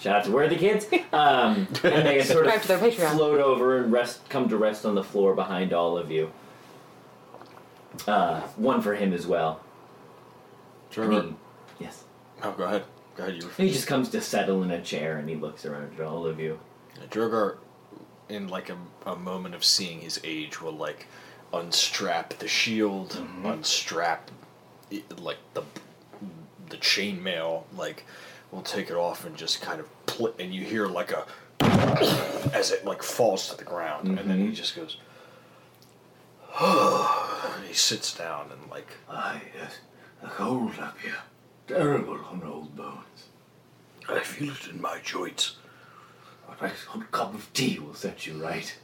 Shout 0.00 0.16
out 0.16 0.24
to 0.24 0.30
Worthy 0.32 0.56
Kids. 0.56 0.86
Um, 1.12 1.66
and 1.82 2.06
they 2.06 2.22
sort 2.22 2.46
of 2.46 2.52
Subscribe 2.52 2.62
to 2.62 2.68
their 2.68 2.78
Patreon. 2.78 3.16
float 3.16 3.40
over 3.40 3.78
and 3.78 3.90
rest, 3.92 4.28
come 4.28 4.48
to 4.50 4.56
rest 4.56 4.84
on 4.84 4.94
the 4.94 5.02
floor 5.02 5.34
behind 5.34 5.72
all 5.72 5.96
of 5.96 6.10
you. 6.10 6.30
Uh, 8.06 8.40
one 8.56 8.80
for 8.80 8.94
him 8.94 9.12
as 9.12 9.26
well. 9.26 9.60
And 10.96 11.12
he- 11.78 11.84
yes. 11.84 12.04
Oh, 12.42 12.52
go 12.52 12.64
ahead. 12.64 12.84
Go 13.16 13.24
ahead. 13.24 13.42
You. 13.42 13.48
He 13.56 13.70
just 13.70 13.86
comes 13.86 14.08
to 14.10 14.20
settle 14.20 14.62
in 14.62 14.70
a 14.70 14.80
chair 14.82 15.18
and 15.18 15.28
he 15.28 15.34
looks 15.36 15.64
around 15.64 15.92
at 15.98 16.04
all 16.04 16.26
of 16.26 16.38
you. 16.38 16.58
Drogar, 17.10 17.56
in 18.28 18.48
like 18.48 18.70
a, 18.70 18.76
a 19.06 19.16
moment 19.16 19.54
of 19.54 19.64
seeing 19.64 20.00
his 20.00 20.20
age, 20.24 20.60
will 20.60 20.72
like 20.72 21.06
unstrap 21.52 22.34
the 22.38 22.48
shield, 22.48 23.20
unstrap 23.44 24.30
like 25.18 25.38
the 25.54 25.62
the 26.70 26.76
chainmail, 26.78 27.64
like 27.76 28.04
will 28.52 28.62
take 28.62 28.90
it 28.90 28.96
off 28.96 29.24
and 29.26 29.36
just 29.36 29.60
kind 29.60 29.80
of 29.80 30.06
pl- 30.06 30.34
and 30.38 30.54
you 30.54 30.62
hear 30.64 30.86
like 30.86 31.12
a 31.12 31.26
as 32.54 32.70
it 32.70 32.84
like 32.84 33.02
falls 33.02 33.48
to 33.48 33.56
the 33.56 33.64
ground, 33.64 34.18
and 34.18 34.30
then 34.30 34.40
he 34.46 34.52
just 34.52 34.74
goes. 34.76 34.98
And 36.60 37.64
he 37.66 37.74
sits 37.74 38.14
down 38.16 38.50
and 38.52 38.70
like 38.70 38.86
Aye, 39.08 39.42
yes. 39.56 39.78
A 40.22 40.28
cold 40.28 40.78
up 40.80 40.98
here. 41.00 41.16
Terrible 41.66 42.18
on 42.30 42.42
old 42.44 42.76
bones. 42.76 43.28
I 44.08 44.20
feel 44.20 44.52
it 44.52 44.68
in 44.68 44.80
my 44.80 44.98
joints. 45.02 45.56
A 46.48 46.62
nice 46.62 46.84
hot 46.84 47.10
cup 47.10 47.34
of 47.34 47.52
tea 47.52 47.78
will 47.78 47.94
set 47.94 48.26
you 48.26 48.42
right. 48.42 48.76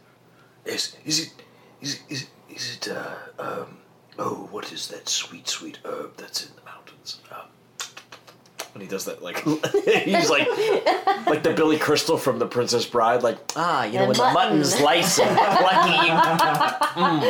Yes, 0.66 0.96
is 1.04 1.20
it 1.20 1.32
is 1.80 1.94
it, 1.94 2.00
is 2.08 2.22
it, 2.22 2.28
is 2.48 2.76
it 2.76 2.88
uh 2.88 3.14
um 3.38 3.78
oh 4.18 4.48
what 4.50 4.72
is 4.72 4.88
that 4.88 5.08
sweet 5.08 5.48
sweet 5.48 5.78
herb 5.84 6.16
that's 6.16 6.46
in 6.46 6.54
the 6.56 6.62
mountains? 6.64 7.20
Um, 7.30 7.48
when 8.72 8.82
he 8.82 8.86
does 8.88 9.04
that 9.06 9.22
like 9.22 9.38
he's 10.04 10.30
like 10.30 10.46
like 11.26 11.42
the 11.42 11.52
Billy 11.56 11.78
Crystal 11.78 12.16
from 12.16 12.38
the 12.38 12.46
Princess 12.46 12.86
Bride 12.86 13.22
like 13.22 13.38
ah 13.56 13.84
you 13.84 13.94
know 13.98 14.00
The 14.00 14.06
when 14.08 14.16
the 14.16 14.22
mutton. 14.22 14.34
mutton's 14.58 14.80
nice 14.80 15.18
and 15.24 15.36
plucky. 15.36 16.08
Mm. 17.00 17.22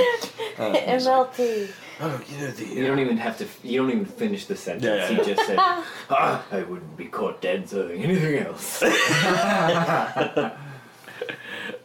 Uh, 0.58 0.72
he's 0.92 1.06
like, 1.06 1.34
MLT. 1.36 1.70
Oh, 2.02 2.20
you 2.30 2.38
know 2.38 2.50
the. 2.50 2.64
You 2.66 2.86
don't 2.86 2.98
even 2.98 3.16
have 3.18 3.36
to. 3.38 3.46
You 3.62 3.80
don't 3.80 3.90
even 3.90 4.04
finish 4.06 4.46
the 4.46 4.56
sentence. 4.56 4.84
Yeah, 4.84 5.10
yeah, 5.10 5.22
He 5.24 5.34
just 5.34 5.46
said, 5.46 5.56
ah, 6.10 6.44
"I 6.50 6.62
wouldn't 6.62 6.96
be 6.96 7.04
caught 7.06 7.40
dead 7.42 7.68
serving 7.68 8.02
anything 8.02 8.38
else." 8.46 8.82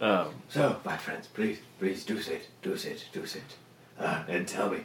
Um, 0.01 0.27
so, 0.49 0.77
my 0.83 0.97
friends, 0.97 1.27
please, 1.27 1.59
please 1.79 2.03
do 2.03 2.21
sit, 2.21 2.47
do 2.61 2.75
sit, 2.77 3.05
do 3.13 3.25
sit, 3.25 3.43
uh, 3.99 4.23
and 4.27 4.45
tell 4.47 4.69
me, 4.69 4.79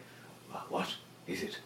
uh, 0.54 0.60
what 0.68 0.94
is 1.26 1.42
it? 1.42 1.58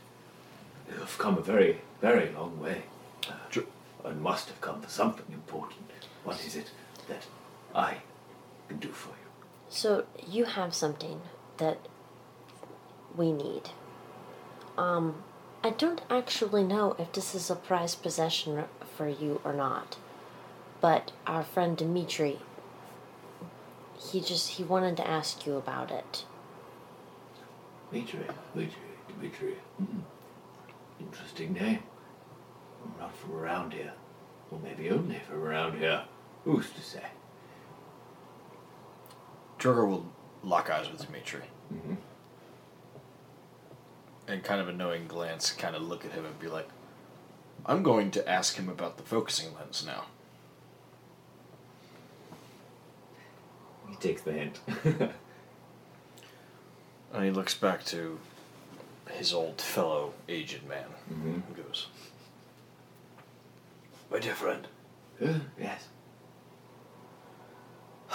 You've 0.90 1.18
come 1.18 1.36
a 1.38 1.42
very, 1.42 1.80
very 2.00 2.30
long 2.32 2.58
way, 2.60 2.82
uh, 3.28 3.60
and 4.04 4.20
must 4.20 4.48
have 4.48 4.60
come 4.60 4.80
for 4.80 4.88
something 4.88 5.26
important. 5.32 5.80
What 6.24 6.44
is 6.44 6.56
it 6.56 6.70
that 7.08 7.26
I 7.74 7.98
can 8.68 8.78
do 8.78 8.88
for 8.88 9.10
you? 9.10 9.14
So 9.68 10.04
you 10.26 10.44
have 10.44 10.74
something 10.74 11.20
that 11.58 11.78
we 13.16 13.32
need. 13.32 13.70
Um, 14.76 15.22
I 15.62 15.70
don't 15.70 16.02
actually 16.10 16.64
know 16.64 16.94
if 16.98 17.12
this 17.12 17.34
is 17.34 17.50
a 17.50 17.56
prized 17.56 18.02
possession 18.02 18.64
for 18.96 19.08
you 19.08 19.40
or 19.44 19.52
not, 19.52 19.96
but 20.80 21.12
our 21.26 21.42
friend 21.42 21.76
Dimitri, 21.76 22.40
he 23.98 24.20
just 24.20 24.50
he 24.50 24.64
wanted 24.64 24.96
to 24.98 25.08
ask 25.08 25.46
you 25.46 25.56
about 25.56 25.90
it. 25.90 26.24
Dmitri, 27.90 28.20
Dmitri, 28.52 28.82
Dmitri. 29.08 29.54
Mm. 29.80 30.02
Interesting 31.00 31.52
name. 31.54 31.82
I'm 32.84 33.00
not 33.00 33.16
from 33.16 33.34
around 33.36 33.72
here. 33.72 33.92
Or 34.50 34.58
maybe 34.62 34.90
only 34.90 35.18
from 35.20 35.42
around 35.42 35.78
here. 35.78 36.04
Who's 36.44 36.70
to 36.70 36.80
say? 36.82 37.04
Drogo 39.58 39.88
will 39.88 40.12
lock 40.42 40.68
eyes 40.70 40.90
with 40.90 41.04
Dimitri. 41.06 41.42
Mhm. 41.72 41.96
And 44.28 44.42
kind 44.44 44.60
of 44.60 44.68
a 44.68 44.72
knowing 44.72 45.06
glance, 45.06 45.52
kind 45.52 45.74
of 45.76 45.82
look 45.82 46.04
at 46.04 46.12
him 46.12 46.24
and 46.24 46.38
be 46.38 46.48
like, 46.48 46.68
I'm 47.66 47.82
going 47.82 48.10
to 48.12 48.28
ask 48.28 48.56
him 48.56 48.68
about 48.68 48.96
the 48.98 49.02
focusing 49.02 49.54
lens 49.54 49.84
now. 49.86 50.04
He 53.88 53.96
takes 53.96 54.22
the 54.22 54.32
hint. 54.32 54.60
And 57.12 57.24
he 57.24 57.30
looks 57.30 57.54
back 57.54 57.84
to 57.86 58.18
his 59.08 59.32
old 59.32 59.60
fellow 59.60 60.14
aged 60.28 60.64
man 60.66 60.86
Mhm. 61.08 61.46
and 61.46 61.56
goes, 61.56 61.86
Friend, 64.22 64.64
Uh, 65.20 65.40
yes. 65.60 65.88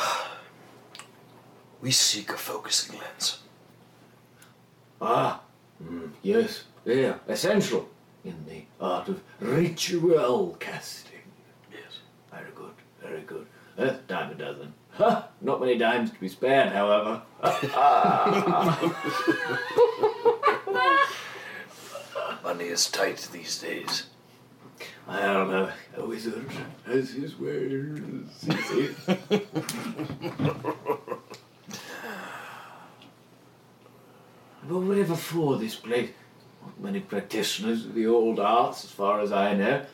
we 1.81 1.91
seek 1.91 2.29
a 2.31 2.37
focusing 2.37 2.97
lens. 2.97 3.39
Ah, 5.01 5.41
mm, 5.83 6.09
yes, 6.23 6.63
yeah, 6.85 7.15
essential 7.27 7.89
in 8.23 8.45
the 8.47 8.63
art 8.79 9.09
of 9.09 9.21
ritual 9.41 10.55
casting. 10.61 11.19
Yes. 11.69 11.99
Very 12.31 12.51
good, 12.55 12.71
very 13.01 13.21
good. 13.23 13.45
A 13.77 13.91
dime 14.07 14.31
a 14.31 14.35
dozen. 14.35 14.73
Ha! 14.91 15.27
Not 15.41 15.59
many 15.59 15.77
dimes 15.77 16.11
to 16.11 16.19
be 16.19 16.29
spared, 16.29 16.71
however. 16.71 17.21
Money 22.43 22.65
is 22.65 22.89
tight 22.89 23.27
these 23.33 23.59
days. 23.61 24.05
I 25.09 25.21
don't 25.21 25.49
know. 25.49 25.71
A 25.97 26.05
wizard 26.05 26.45
has 26.85 27.11
his 27.11 27.39
ways. 27.39 28.45
whatever 34.89 35.15
for 35.15 35.57
this 35.57 35.75
place, 35.75 36.09
not 36.61 36.79
many 36.79 36.99
practitioners 36.99 37.85
of 37.85 37.95
the 37.95 38.05
old 38.05 38.39
arts, 38.39 38.83
as 38.83 38.91
far 38.91 39.21
as 39.21 39.31
I 39.31 39.53
know. 39.53 39.85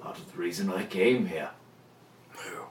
Part 0.00 0.18
of 0.18 0.32
the 0.32 0.38
reason 0.38 0.72
I 0.72 0.84
came 0.84 1.26
here. 1.26 1.50
No. 2.34 2.68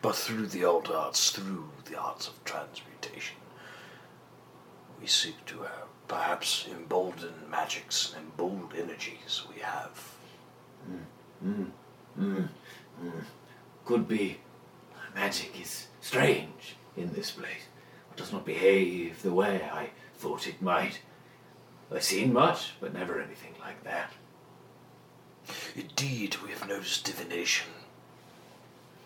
But 0.00 0.16
through 0.16 0.46
the 0.46 0.64
old 0.64 0.88
arts, 0.88 1.30
through 1.30 1.70
the 1.84 1.98
arts 1.98 2.28
of 2.28 2.42
transmutation, 2.44 3.36
we 5.00 5.06
seek 5.06 5.44
to 5.46 5.64
uh, 5.64 5.68
perhaps 6.08 6.66
embolden 6.70 7.34
magics 7.50 8.14
and 8.16 8.26
embolden 8.26 8.80
energies 8.80 9.42
we 9.52 9.60
have. 9.60 10.14
Mm, 10.90 11.70
mm, 12.18 12.48
mm. 13.02 13.24
Could 13.84 14.08
be. 14.08 14.38
Magic 15.14 15.60
is 15.60 15.88
strange 16.00 16.76
in 16.96 17.12
this 17.12 17.30
place. 17.30 17.66
It 18.10 18.16
does 18.16 18.32
not 18.32 18.46
behave 18.46 19.22
the 19.22 19.32
way 19.32 19.62
I 19.62 19.90
thought 20.16 20.46
it 20.46 20.62
might. 20.62 21.00
I've 21.94 22.02
seen 22.02 22.32
much, 22.32 22.72
but 22.80 22.94
never 22.94 23.20
anything 23.20 23.54
like 23.60 23.84
that. 23.84 24.12
Indeed, 25.76 26.36
we 26.42 26.50
have 26.50 26.66
noticed 26.66 27.04
divination 27.04 27.68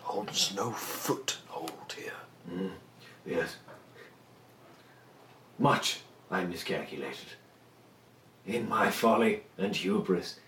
holds 0.07 0.55
no 0.55 0.71
foothold 0.71 1.93
here. 1.97 2.13
Mm, 2.49 2.71
yes. 3.25 3.57
Much 5.59 5.99
I 6.31 6.45
miscalculated. 6.45 7.27
In 8.45 8.69
my 8.69 8.89
folly 8.89 9.43
and 9.57 9.75
hubris, 9.75 10.39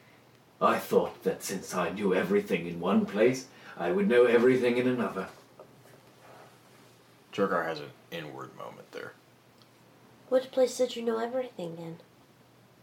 I 0.61 0.77
thought 0.77 1.23
that 1.23 1.43
since 1.43 1.73
I 1.73 1.89
knew 1.89 2.13
everything 2.13 2.67
in 2.67 2.79
one 2.79 3.05
place, 3.05 3.47
I 3.77 3.91
would 3.91 4.09
know 4.09 4.25
everything 4.25 4.77
in 4.77 4.87
another. 4.87 5.27
Drogar 7.31 7.65
has 7.65 7.79
an 7.79 7.91
inward 8.11 8.55
moment 8.57 8.91
there. 8.91 9.13
What 10.27 10.51
place 10.51 10.77
did 10.77 10.95
you 10.95 11.01
know 11.01 11.19
everything 11.19 11.77
in? 11.77 11.97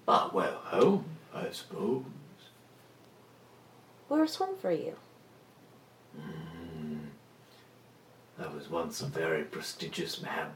Ah, 0.08 0.30
well, 0.32 0.58
home, 0.64 1.04
I 1.34 1.50
suppose. 1.50 2.04
Where's 4.08 4.36
home 4.36 4.56
for 4.56 4.70
you? 4.70 4.96
Mm. 6.18 7.06
I 8.38 8.46
was 8.54 8.70
once 8.70 9.02
a 9.02 9.06
very 9.06 9.42
prestigious 9.42 10.22
man. 10.22 10.52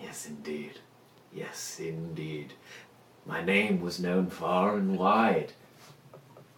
Yes, 0.00 0.26
indeed. 0.26 0.80
Yes, 1.32 1.78
indeed. 1.78 2.54
My 3.26 3.44
name 3.44 3.80
was 3.80 4.00
known 4.00 4.30
far 4.30 4.76
and 4.76 4.98
wide. 4.98 5.52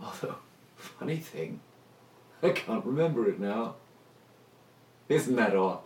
Although, 0.02 0.36
funny 0.76 1.16
thing, 1.16 1.60
I 2.42 2.50
can't 2.50 2.84
remember 2.84 3.28
it 3.28 3.38
now. 3.38 3.76
Isn't 5.08 5.36
that 5.36 5.56
odd? 5.56 5.80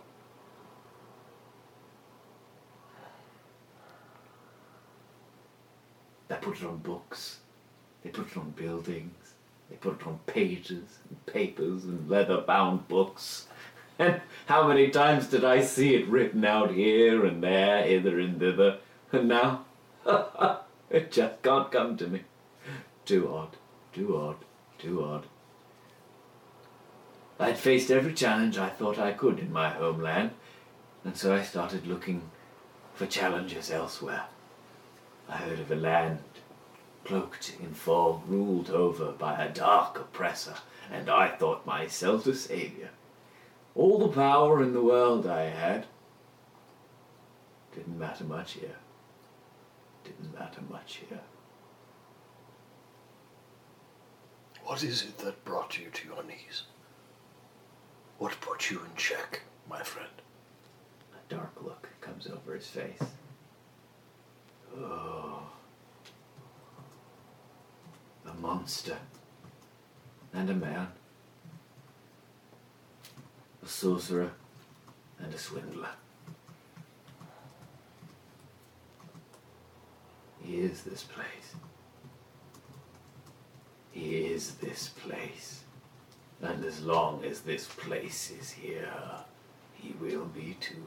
They 6.27 6.35
put 6.35 6.61
it 6.61 6.65
on 6.65 6.77
books. 6.77 7.39
They 8.03 8.09
put 8.09 8.31
it 8.31 8.37
on 8.37 8.51
buildings. 8.51 9.33
They 9.69 9.75
put 9.77 9.99
it 10.01 10.07
on 10.07 10.19
pages 10.27 10.99
and 11.09 11.25
papers 11.25 11.85
and 11.85 12.09
leather 12.09 12.41
bound 12.41 12.87
books. 12.87 13.47
And 13.97 14.19
how 14.45 14.67
many 14.67 14.89
times 14.89 15.27
did 15.27 15.45
I 15.45 15.61
see 15.61 15.95
it 15.95 16.09
written 16.09 16.43
out 16.43 16.71
here 16.71 17.25
and 17.25 17.41
there, 17.41 17.81
hither 17.81 18.19
and 18.19 18.37
thither? 18.37 18.79
And 19.13 19.29
now, 19.29 19.63
it 20.89 21.13
just 21.13 21.41
can't 21.41 21.71
come 21.71 21.95
to 21.95 22.07
me. 22.07 22.23
Too 23.05 23.33
odd, 23.33 23.55
too 23.95 24.17
odd, 24.17 24.35
too 24.77 25.01
odd. 25.01 25.25
I'd 27.39 27.57
faced 27.57 27.89
every 27.89 28.13
challenge 28.13 28.57
I 28.57 28.67
thought 28.69 28.99
I 28.99 29.13
could 29.13 29.39
in 29.39 29.53
my 29.53 29.69
homeland, 29.69 30.31
and 31.05 31.15
so 31.15 31.33
I 31.33 31.43
started 31.43 31.87
looking 31.87 32.29
for 32.93 33.05
challenges 33.05 33.71
elsewhere. 33.71 34.25
I 35.29 35.37
heard 35.37 35.59
of 35.59 35.71
a 35.71 35.75
land 35.75 36.19
cloaked 37.05 37.55
in 37.61 37.73
fog, 37.73 38.23
ruled 38.27 38.69
over 38.69 39.13
by 39.13 39.41
a 39.41 39.49
dark 39.49 39.97
oppressor, 39.97 40.55
and 40.91 41.09
I 41.09 41.29
thought 41.29 41.65
myself 41.65 42.27
a 42.27 42.35
savior. 42.35 42.89
All 43.75 43.97
the 43.97 44.09
power 44.09 44.61
in 44.61 44.73
the 44.73 44.81
world 44.81 45.25
I 45.25 45.45
had 45.45 45.85
didn't 47.73 47.97
matter 47.97 48.25
much 48.25 48.53
here. 48.53 48.77
Didn't 50.03 50.37
matter 50.37 50.61
much 50.69 50.97
here. 51.09 51.21
What 54.65 54.83
is 54.83 55.03
it 55.03 55.19
that 55.19 55.45
brought 55.45 55.77
you 55.77 55.91
to 55.93 56.07
your 56.07 56.23
knees? 56.23 56.63
What 58.17 58.35
put 58.41 58.71
you 58.71 58.79
in 58.79 58.95
check, 58.97 59.41
my 59.69 59.83
friend? 59.83 60.09
A 61.13 61.33
dark 61.33 61.53
look 61.61 61.87
comes 62.01 62.25
over 62.25 62.55
his 62.55 62.65
face. 62.65 62.99
Oh. 64.75 65.43
A 68.27 68.33
monster. 68.41 68.97
And 70.33 70.49
a 70.49 70.55
man. 70.55 70.87
A 73.63 73.67
sorcerer 73.67 74.31
and 75.19 75.31
a 75.31 75.37
swindler. 75.37 75.89
He 80.41 80.57
is 80.57 80.81
this 80.81 81.03
place. 81.03 81.53
He 83.95 84.17
is 84.17 84.55
this 84.55 84.89
place. 84.89 85.63
And 86.41 86.65
as 86.65 86.83
long 86.83 87.23
as 87.23 87.39
this 87.39 87.65
place 87.65 88.29
is 88.29 88.51
here, 88.51 88.91
he 89.73 89.95
will 90.01 90.25
be 90.25 90.57
too. 90.59 90.83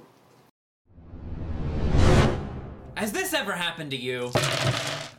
Has 2.95 3.11
this 3.11 3.33
ever 3.33 3.53
happened 3.53 3.93
to 3.93 3.97
you? 3.97 4.31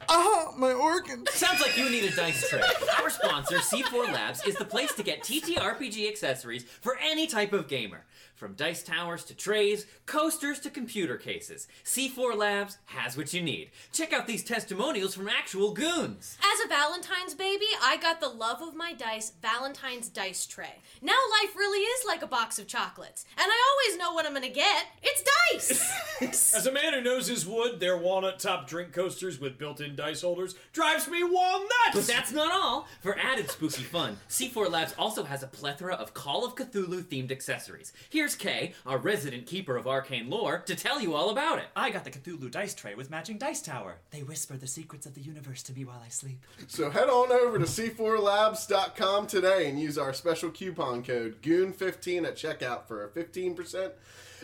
Ah, 0.08 0.54
my 0.56 0.72
organ. 0.72 1.26
Sounds 1.32 1.62
like 1.62 1.78
you 1.78 1.90
need 1.90 2.04
a 2.04 2.16
dice 2.16 2.48
tray. 2.48 2.62
Our 3.02 3.10
sponsor, 3.10 3.58
C4 3.58 4.14
Labs, 4.14 4.46
is 4.46 4.56
the 4.56 4.66
place 4.66 4.94
to 4.94 5.02
get 5.02 5.24
TTRPG 5.24 6.08
accessories 6.08 6.66
for 6.82 6.96
any 7.02 7.26
type 7.26 7.54
of 7.54 7.68
gamer. 7.68 8.06
From 8.40 8.54
dice 8.54 8.84
towers 8.84 9.26
to 9.26 9.36
trays, 9.36 9.86
coasters 10.06 10.62
to 10.62 10.70
computer 10.70 11.18
cases. 11.18 11.68
C4 11.84 12.38
Labs 12.38 12.78
has 12.86 13.18
what 13.18 13.34
you 13.34 13.42
need. 13.42 13.72
Check 13.92 14.14
out 14.14 14.28
these 14.28 14.46
testimonials 14.46 15.14
from 15.14 15.28
actual 15.28 15.74
goons. 15.74 16.38
As 16.42 16.66
a 16.66 16.70
Valentine's 16.70 17.34
baby, 17.34 17.66
I 17.84 17.98
got 17.98 18.22
the 18.22 18.30
love 18.30 18.62
of 18.62 18.78
my 18.78 18.94
dice 18.94 19.34
Valentine's 19.42 20.08
dice 20.08 20.46
tray. 20.46 20.76
Now 21.02 21.18
life 21.42 21.54
really 21.58 21.82
is 21.82 22.06
like 22.08 22.22
a 22.22 22.28
box 22.28 22.58
of 22.58 22.66
chocolates, 22.66 23.26
and 23.38 23.46
I 23.46 23.74
always 23.74 24.00
know 24.00 24.14
what 24.14 24.26
I'm 24.26 24.34
gonna 24.34 24.48
get. 24.48 24.86
It's 25.04 25.22
dice. 25.52 25.92
As 26.56 26.66
a 26.66 26.72
man 26.72 26.94
who 26.94 27.02
knows 27.02 27.28
his 27.28 27.46
wood, 27.46 27.82
their 27.82 27.98
walnut 27.98 28.40
top 28.40 28.68
drink 28.70 28.94
coasters 28.94 29.40
with 29.40 29.58
built 29.58 29.82
in 29.82 29.98
dice 29.98 30.22
holders 30.22 30.56
drives 30.72 31.10
me 31.10 31.26
walnuts! 31.26 31.94
But 31.94 32.08
that's 32.08 32.32
not 32.32 32.54
all. 32.54 32.88
For 33.02 33.18
added 33.18 33.50
spooky 33.52 33.84
fun, 33.84 34.18
C4 34.30 34.72
Labs 34.72 34.96
also 34.98 35.24
has 35.24 35.44
a 35.44 35.48
plethora 35.48 35.96
of 35.96 36.14
Call 36.14 36.46
of 36.46 36.56
Cthulhu 36.56 37.04
themed 37.04 37.32
accessories. 37.32 37.92
Here's 38.10 38.29
Kay, 38.36 38.74
our 38.86 38.98
resident 38.98 39.46
keeper 39.46 39.78
of 39.78 39.88
arcane 39.88 40.30
lore, 40.30 40.60
to 40.66 40.76
tell 40.76 41.00
you 41.02 41.14
all 41.14 41.30
about 41.30 41.60
it. 41.60 41.66
I 41.76 41.90
got 41.90 42.04
the 42.04 42.12
Cthulhu 42.12 42.50
dice 42.52 42.74
tray 42.74 42.96
with 42.96 43.10
matching 43.10 43.38
dice 43.38 43.62
tower. 43.62 43.98
They 44.12 44.24
whisper 44.24 44.58
the 44.58 44.68
secrets 44.68 45.06
of 45.06 45.16
the 45.16 45.22
universe 45.22 45.64
to 45.64 45.74
me 45.74 45.86
while 45.86 46.02
I 46.06 46.10
sleep. 46.10 46.46
So 46.68 46.90
head 46.90 47.10
on 47.10 47.32
over 47.32 47.60
to 47.60 47.66
c4labs.com 47.66 49.28
today 49.28 49.70
and 49.70 49.80
use 49.80 49.98
our 49.98 50.14
special 50.14 50.50
coupon 50.50 51.04
code 51.04 51.42
GOON15 51.42 52.26
at 52.26 52.36
checkout 52.36 52.88
for 52.88 53.04
a 53.06 53.10
15% 53.10 53.92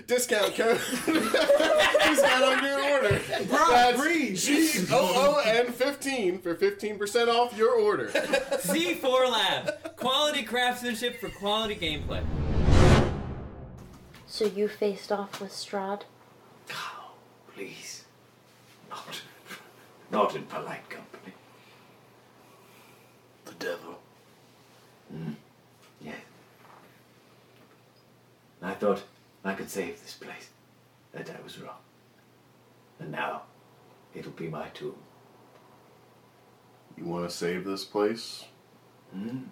discount 0.08 0.56
code. 0.56 0.80
discount 1.06 2.43
on 2.43 2.63
your 2.63 2.80
order. 2.91 3.21
Bro, 3.48 3.67
That's 3.69 4.02
breathe. 4.02 4.38
G-O-O-N 4.38 5.71
15 5.71 6.39
for 6.39 6.56
15% 6.56 7.28
off 7.28 7.58
your 7.58 7.71
order. 7.80 8.08
C4 8.10 9.32
Labs, 9.32 9.71
quality 9.95 10.43
craftsmanship 10.43 11.19
for 11.19 11.30
quality 11.30 11.76
gameplay. 11.76 12.24
So 14.36 14.43
you 14.43 14.67
faced 14.67 15.13
off 15.13 15.39
with 15.39 15.52
Strahd? 15.52 16.02
Cow, 16.67 17.13
please. 17.54 18.04
Not. 18.89 19.21
Not 20.12 20.36
in 20.36 20.43
polite 20.43 20.89
company. 20.89 21.34
The 23.45 23.54
devil. 23.54 23.98
Mm. 25.15 25.36
Yes. 26.02 26.17
I 28.62 28.74
thought 28.74 29.04
I 29.45 29.54
could 29.54 29.69
save 29.69 30.02
this 30.02 30.15
place. 30.15 30.50
That 31.13 31.30
I 31.30 31.41
was 31.41 31.58
wrong. 31.58 31.80
And 33.00 33.13
now, 33.13 33.43
it'll 34.13 34.34
be 34.34 34.50
my 34.50 34.67
tomb. 34.74 34.98
You 36.98 37.06
want 37.06 37.30
to 37.30 37.34
save 37.34 37.63
this 37.63 37.86
place? 37.86 38.43
Hmm? 39.13 39.43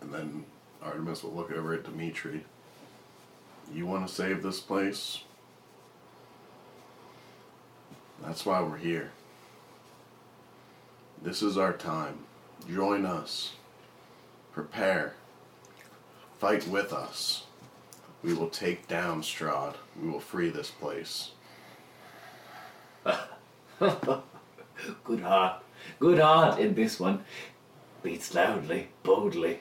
And 0.00 0.12
then 0.12 0.46
Artemis 0.82 1.22
will 1.22 1.30
look 1.30 1.52
over 1.52 1.74
at 1.74 1.84
Dimitri. 1.84 2.44
You 3.72 3.86
want 3.86 4.06
to 4.06 4.12
save 4.12 4.42
this 4.42 4.60
place? 4.60 5.22
That's 8.22 8.46
why 8.46 8.60
we're 8.60 8.78
here. 8.78 9.10
This 11.22 11.42
is 11.42 11.58
our 11.58 11.72
time. 11.72 12.20
Join 12.68 13.04
us. 13.04 13.54
Prepare. 14.52 15.14
Fight 16.38 16.66
with 16.68 16.92
us. 16.92 17.44
We 18.22 18.34
will 18.34 18.48
take 18.48 18.88
down 18.88 19.22
Strahd. 19.22 19.74
We 20.00 20.08
will 20.08 20.20
free 20.20 20.50
this 20.50 20.70
place. 20.70 21.32
Good 23.78 25.20
heart. 25.20 25.62
Good 25.98 26.18
heart 26.18 26.58
in 26.58 26.74
this 26.74 26.98
one. 26.98 27.24
Beats 28.02 28.34
loudly, 28.34 28.88
boldly. 29.02 29.60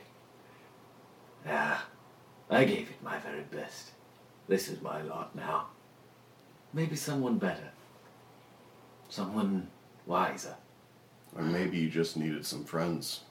Ah, 1.48 1.86
I 2.50 2.64
gave 2.66 2.90
it 2.90 3.04
my 3.04 3.18
very 3.20 3.44
best. 3.44 3.92
This 4.48 4.68
is 4.68 4.82
my 4.82 5.02
lot 5.02 5.36
now. 5.36 5.68
Maybe 6.74 6.96
someone 6.96 7.38
better. 7.38 7.70
Someone 9.10 9.68
wiser. 10.06 10.56
Or 11.36 11.44
maybe 11.44 11.78
you 11.78 11.90
just 11.90 12.16
needed 12.16 12.46
some 12.46 12.64
friends. 12.64 13.22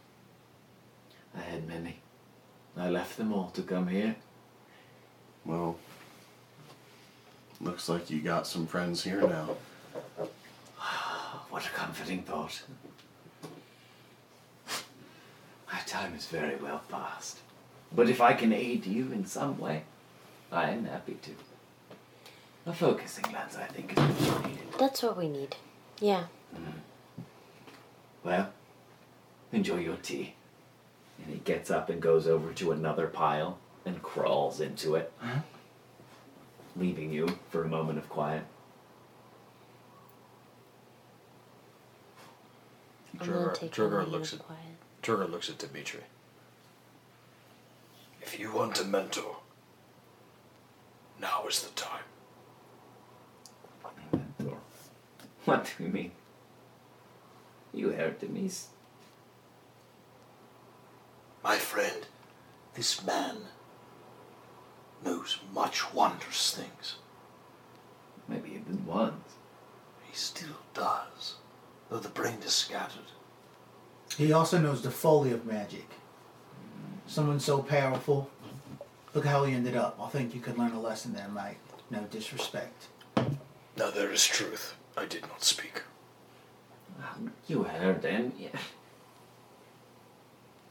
I 1.37 1.41
had 1.41 1.69
many. 1.69 2.01
I 2.77 2.89
left 2.91 3.17
them 3.17 3.33
all 3.33 3.51
to 3.51 3.63
come 3.63 3.87
here. 3.87 4.17
Well, 5.45 5.77
looks 7.61 7.89
like 7.89 8.11
you 8.11 8.21
got 8.21 8.47
some 8.47 8.67
friends 8.67 9.05
here 9.05 9.21
now. 9.21 9.57
What 11.51 11.67
a 11.67 11.71
comforting 11.71 12.23
thought. 12.25 12.63
My 15.73 15.79
time 15.87 16.15
is 16.15 16.27
very 16.27 16.57
well 16.57 16.83
past. 16.89 17.39
But 17.95 18.09
if 18.09 18.21
I 18.21 18.33
can 18.33 18.53
aid 18.53 18.87
you 18.87 19.13
in 19.13 19.25
some 19.25 19.57
way, 19.59 19.85
I 20.55 20.71
am 20.71 20.85
happy 20.85 21.19
to. 21.23 21.31
A 22.67 22.73
focusing 22.73 23.25
lens, 23.33 23.57
I 23.57 23.65
think, 23.65 23.93
is 23.93 23.99
what 23.99 24.43
you 24.45 24.49
needed. 24.49 24.79
That's 24.79 25.03
what 25.03 25.17
we 25.19 25.29
need. 25.29 25.57
Yeah. 26.01 26.27
Mm-hmm. 26.55 26.79
Well, 28.23 28.51
enjoy 29.53 29.79
your 29.79 29.97
tea. 29.97 30.35
And 31.19 31.35
he 31.35 31.41
gets 31.41 31.71
up 31.71 31.91
and 31.91 32.01
goes 32.01 32.27
over 32.27 32.53
to 32.53 32.73
another 32.73 33.09
pile 33.09 33.59
and 33.85 34.01
crawls 34.01 34.61
into 34.61 34.95
it, 34.95 35.13
uh-huh. 35.23 35.41
leaving 36.77 37.13
you 37.13 37.39
for 37.51 37.65
a 37.65 37.69
moment 37.69 37.99
of 37.99 38.09
quiet. 38.09 38.45
I'm 43.13 43.19
gonna 43.27 43.33
Drugger, 43.33 43.55
take 43.55 43.73
Drugger 43.73 43.87
a 43.87 43.91
minute 43.91 44.09
looks 44.11 44.33
at 44.33 44.39
quiet. 44.39 44.61
Drugger 45.03 45.31
looks 45.31 45.51
at 45.51 45.59
Dimitri. 45.59 46.01
If 48.23 48.41
you 48.41 48.53
want 48.53 48.81
a 48.81 48.85
mentor, 48.85 49.37
now 51.25 51.47
is 51.49 51.63
the 51.63 51.71
time. 51.75 52.07
What 55.47 55.65
do 55.77 55.85
you 55.85 55.91
mean? 55.91 56.13
You 57.73 57.91
heard 57.91 58.19
to 58.21 58.27
me. 58.29 58.47
s- 58.47 58.69
My 61.43 61.57
friend, 61.59 62.07
this 62.75 63.05
man 63.05 63.37
knows 65.05 65.39
much 65.53 65.93
wondrous 65.93 66.55
things. 66.55 66.97
Maybe 68.29 68.51
even 68.53 68.87
once. 68.87 69.35
He 70.11 70.17
still 70.17 70.57
does, 70.73 71.35
though 71.91 71.99
the 71.99 72.09
brain 72.21 72.39
is 72.45 72.55
scattered. 72.55 73.11
He 74.17 74.33
also 74.33 74.59
knows 74.59 74.81
the 74.83 74.91
folly 74.91 75.33
of 75.33 75.45
magic. 75.45 75.89
Someone 77.07 77.41
so 77.41 77.63
powerful. 77.63 78.31
Look 79.15 79.25
how 79.25 79.45
he 79.45 79.55
ended 79.55 79.77
up. 79.77 79.99
I 80.01 80.09
think 80.09 80.35
you 80.35 80.41
could 80.41 80.59
learn 80.59 80.73
a 80.73 80.81
lesson 80.81 81.13
there, 81.13 81.29
mate. 81.29 81.57
No 81.89 82.03
disrespect. 82.11 82.89
Now 83.77 83.91
there 83.91 84.11
is 84.11 84.27
truth. 84.27 84.75
I 84.97 85.07
did 85.07 85.23
not 85.23 85.43
speak. 85.43 85.83
You 87.47 87.63
heard 87.63 88.05
him. 88.05 88.33
Yeah. 88.39 88.49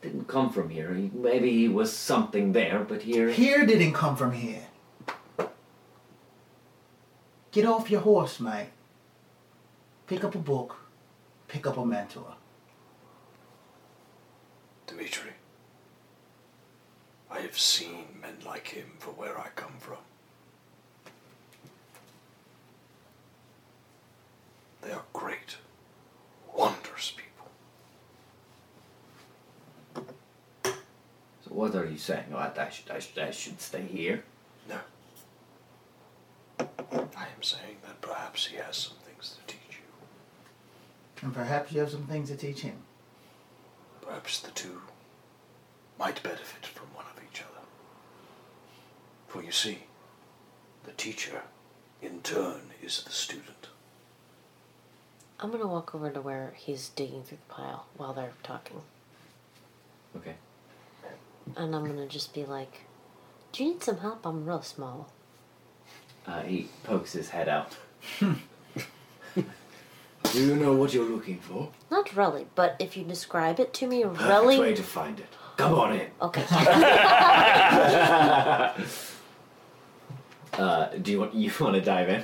Didn't 0.02 0.28
come 0.28 0.52
from 0.52 0.70
here. 0.70 0.94
He, 0.94 1.10
maybe 1.14 1.50
he 1.52 1.70
was 1.70 1.96
something 1.96 2.52
there, 2.52 2.80
but 2.80 3.04
here. 3.04 3.30
Here 3.30 3.66
didn't 3.66 3.94
come 3.94 4.18
from 4.18 4.34
here. 4.34 4.68
Get 7.52 7.66
off 7.66 7.90
your 7.90 8.02
horse, 8.02 8.42
mate. 8.42 8.72
Pick 10.08 10.26
up 10.26 10.36
a 10.36 10.40
book. 10.40 10.76
Pick 11.48 11.66
up 11.66 11.78
a 11.78 11.86
mentor. 11.86 12.36
Dimitri, 14.88 15.32
I 17.34 17.40
have 17.42 17.58
seen 17.58 18.06
men 18.22 18.38
like 18.46 18.68
him 18.68 18.92
for 19.00 19.10
where 19.10 19.40
I 19.40 19.48
come 19.56 19.74
from. 19.80 19.98
They 24.82 24.92
are 24.92 25.02
great, 25.14 25.58
wondrous 26.54 27.12
people. 27.16 27.48
So 29.96 31.50
what 31.50 31.74
are 31.74 31.86
you 31.86 31.98
saying? 31.98 32.26
Oh, 32.34 32.38
I, 32.38 32.52
I 32.56 32.70
should, 32.70 32.92
I 32.92 33.00
should, 33.00 33.18
I 33.18 33.32
should 33.32 33.60
stay 33.60 33.82
here. 33.82 34.24
No. 34.70 34.78
I 36.60 36.66
am 37.36 37.42
saying 37.42 37.78
that 37.84 38.00
perhaps 38.02 38.46
he 38.46 38.58
has 38.58 38.78
some 38.78 38.98
things 39.06 39.38
to 39.40 39.54
teach 39.54 39.80
you. 39.80 41.26
And 41.26 41.34
perhaps 41.34 41.72
you 41.72 41.80
have 41.80 41.90
some 41.90 42.06
things 42.06 42.30
to 42.30 42.36
teach 42.36 42.62
him. 42.62 42.76
Perhaps 44.02 44.42
the 44.42 44.52
two 44.52 44.82
might 45.98 46.22
benefit 46.24 46.66
from 46.66 46.88
one 46.94 47.06
of 47.06 47.22
each 47.24 47.42
other. 47.42 47.66
For 49.28 49.44
you 49.44 49.52
see, 49.52 49.84
the 50.84 50.92
teacher, 51.14 51.42
in 52.02 52.22
turn, 52.22 52.62
is 52.82 53.04
the 53.04 53.12
student. 53.12 53.68
I'm 55.40 55.52
gonna 55.52 55.68
walk 55.68 55.94
over 55.94 56.10
to 56.10 56.22
where 56.22 56.54
he's 56.56 56.90
digging 56.90 57.22
through 57.24 57.38
the 57.48 57.54
pile 57.54 57.86
while 57.98 58.14
they're 58.14 58.32
talking. 58.42 58.82
Okay. 60.16 60.34
And 61.56 61.76
I'm 61.76 61.86
gonna 61.86 62.08
just 62.08 62.34
be 62.34 62.46
like, 62.46 62.82
Do 63.52 63.64
you 63.64 63.74
need 63.74 63.84
some 63.84 63.98
help? 63.98 64.26
I'm 64.26 64.44
real 64.46 64.64
small. 64.64 65.10
Uh, 66.26 66.42
he 66.42 66.70
pokes 66.84 67.14
his 67.14 67.30
head 67.30 67.48
out. 67.48 67.78
Do 68.20 68.36
you 70.34 70.56
know 70.56 70.74
what 70.74 70.96
you're 70.96 71.06
looking 71.06 71.38
for? 71.40 71.70
Not 71.92 72.16
really, 72.16 72.48
but 72.56 72.76
if 72.80 72.98
you 72.98 73.04
describe 73.04 73.60
it 73.60 73.72
to 73.76 73.86
me 73.86 74.04
Perfect 74.04 74.24
really. 74.24 74.60
way 74.60 74.74
to 74.74 74.82
find 74.82 75.20
it. 75.20 75.28
Come 75.58 75.76
on 75.76 75.94
in. 75.94 76.08
Okay. 76.22 76.46
uh, 80.54 80.88
do 81.02 81.12
you 81.12 81.20
want 81.20 81.34
you 81.36 81.52
want 81.60 81.76
to 81.76 81.82
dive 81.82 82.10
in? 82.10 82.24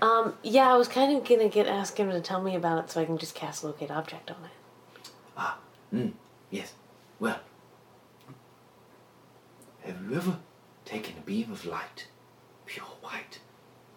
um, 0.00 0.34
yeah, 0.42 0.72
I 0.72 0.76
was 0.76 0.88
kind 0.88 1.16
of 1.16 1.26
gonna 1.28 1.48
get 1.48 1.66
ask 1.66 1.96
him 1.98 2.10
to 2.10 2.20
tell 2.20 2.40
me 2.42 2.54
about 2.54 2.84
it 2.84 2.90
so 2.90 3.00
I 3.00 3.04
can 3.04 3.18
just 3.18 3.34
cast 3.34 3.64
locate 3.64 3.90
object 3.90 4.30
on 4.30 4.36
it. 4.44 4.50
Hmm. 5.90 6.08
Yes. 6.50 6.74
Well, 7.18 7.40
have 9.82 9.96
you 10.10 10.16
ever 10.16 10.36
taken 10.84 11.14
a 11.16 11.20
beam 11.22 11.50
of 11.50 11.64
light, 11.64 12.08
pure 12.66 12.84
white, 13.00 13.38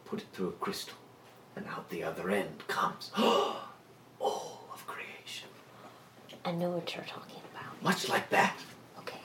put 0.06 0.20
it 0.22 0.28
through 0.32 0.48
a 0.48 0.52
crystal, 0.54 0.96
and 1.56 1.66
out 1.68 1.90
the 1.90 2.02
other 2.02 2.30
end 2.30 2.66
comes 2.68 3.12
all 3.18 3.58
of 4.74 4.88
creation? 4.88 5.50
I 6.46 6.52
know 6.54 6.70
what 6.70 6.96
you're 6.96 7.04
talking 7.04 7.42
about. 7.54 7.84
Much 7.84 8.08
like 8.08 8.30
that. 8.30 8.56
Okay. 9.00 9.20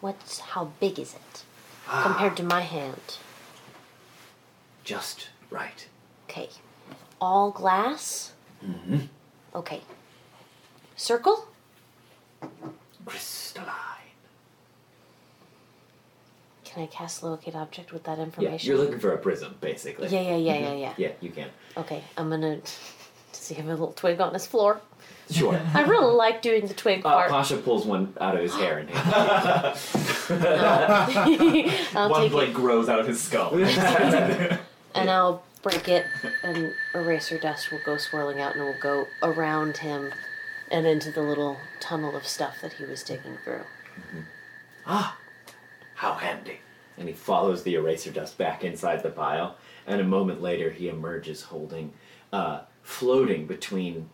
What's 0.00 0.38
how 0.38 0.70
big 0.80 0.98
is 0.98 1.12
it 1.14 1.44
Ah. 1.88 2.02
compared 2.04 2.36
to 2.38 2.42
my 2.42 2.62
hand? 2.62 3.18
Just 4.86 5.28
right. 5.50 5.86
Okay. 6.30 6.48
All 7.20 7.50
glass. 7.50 8.32
Mm-hmm. 8.64 9.00
Okay. 9.54 9.82
Circle. 10.96 11.46
Crystalline. 13.04 13.72
Can 16.64 16.82
I 16.84 16.86
cast 16.86 17.22
locate 17.22 17.54
object 17.54 17.92
with 17.92 18.04
that 18.04 18.16
Yeah, 18.18 18.24
information? 18.24 18.68
you're 18.68 18.78
looking 18.78 18.98
for 19.00 19.12
a 19.12 19.18
prism, 19.18 19.56
basically. 19.60 20.08
Yeah, 20.08 20.20
yeah, 20.20 20.36
yeah, 20.36 20.58
yeah, 20.58 20.66
Mhm. 20.70 20.80
yeah. 20.80 20.92
Yeah, 20.96 21.12
you 21.20 21.30
can. 21.30 21.48
Okay, 21.76 22.02
I'm 22.16 22.30
gonna 22.30 22.60
see 23.32 23.54
him 23.54 23.66
a 23.68 23.72
little 23.72 23.92
twig 23.92 24.20
on 24.20 24.32
his 24.34 24.46
floor. 24.46 24.80
Sure. 25.30 25.60
I 25.74 25.82
really 25.82 26.14
like 26.14 26.40
doing 26.42 26.66
the 26.68 26.74
twig 26.74 27.04
Uh, 27.04 27.10
part. 27.10 27.30
Pasha 27.30 27.56
pulls 27.56 27.84
one 27.84 28.14
out 28.20 28.36
of 28.36 28.42
his 28.42 28.54
hair 28.54 28.78
and 28.78 28.88
I'll 31.96 32.10
One 32.10 32.22
take 32.22 32.30
blade 32.32 32.54
grows 32.54 32.88
out 32.88 33.00
of 33.00 33.06
his 33.08 33.20
skull. 33.22 33.50
And 34.96 35.10
I'll 35.10 35.42
break 35.62 35.88
it, 35.88 36.04
and 36.42 36.72
eraser 36.94 37.38
dust 37.38 37.70
will 37.70 37.80
go 37.84 37.96
swirling 37.96 38.40
out, 38.40 38.54
and 38.54 38.64
will 38.64 38.80
go 38.80 39.06
around 39.22 39.78
him 39.78 40.12
and 40.70 40.86
into 40.86 41.10
the 41.12 41.22
little 41.22 41.56
tunnel 41.80 42.16
of 42.16 42.26
stuff 42.26 42.56
that 42.62 42.74
he 42.74 42.84
was 42.84 43.02
digging 43.02 43.38
through. 43.44 43.62
Ah, 44.86 45.16
how 45.94 46.14
handy. 46.14 46.60
and 46.98 47.08
he 47.08 47.14
follows 47.14 47.62
the 47.62 47.74
eraser 47.74 48.10
dust 48.10 48.38
back 48.38 48.64
inside 48.64 49.02
the 49.02 49.10
pile. 49.10 49.56
And 49.86 50.00
a 50.00 50.04
moment 50.04 50.40
later, 50.42 50.70
he 50.70 50.88
emerges 50.88 51.42
holding, 51.42 51.92
uh, 52.32 52.60
floating 52.82 53.46
between 53.46 54.08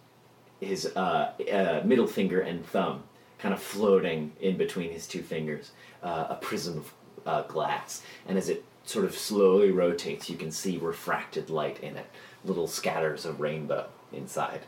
his 0.61 0.87
uh, 0.97 1.33
uh, 1.53 1.83
middle 1.85 2.07
finger 2.07 2.41
and 2.41 2.65
thumb, 2.67 3.05
kind 3.39 3.55
of 3.55 3.63
floating 3.63 4.33
in 4.41 4.57
between 4.57 4.91
his 4.91 5.07
two 5.07 5.23
fingers, 5.23 5.73
uh, 6.03 6.27
a 6.31 6.35
prism 6.41 6.79
of 6.79 6.93
uh, 7.27 7.43
glass. 7.43 8.03
And 8.27 8.37
as 8.37 8.49
it 8.49 8.65
sort 8.85 9.05
of 9.05 9.17
slowly 9.17 9.71
rotates, 9.71 10.29
you 10.29 10.37
can 10.37 10.51
see 10.51 10.77
refracted 10.79 11.51
light 11.51 11.81
in 11.81 11.97
it, 11.97 12.07
little 12.45 12.67
scatters 12.67 13.25
of 13.25 13.41
rainbow 13.41 13.89
inside. 14.13 14.63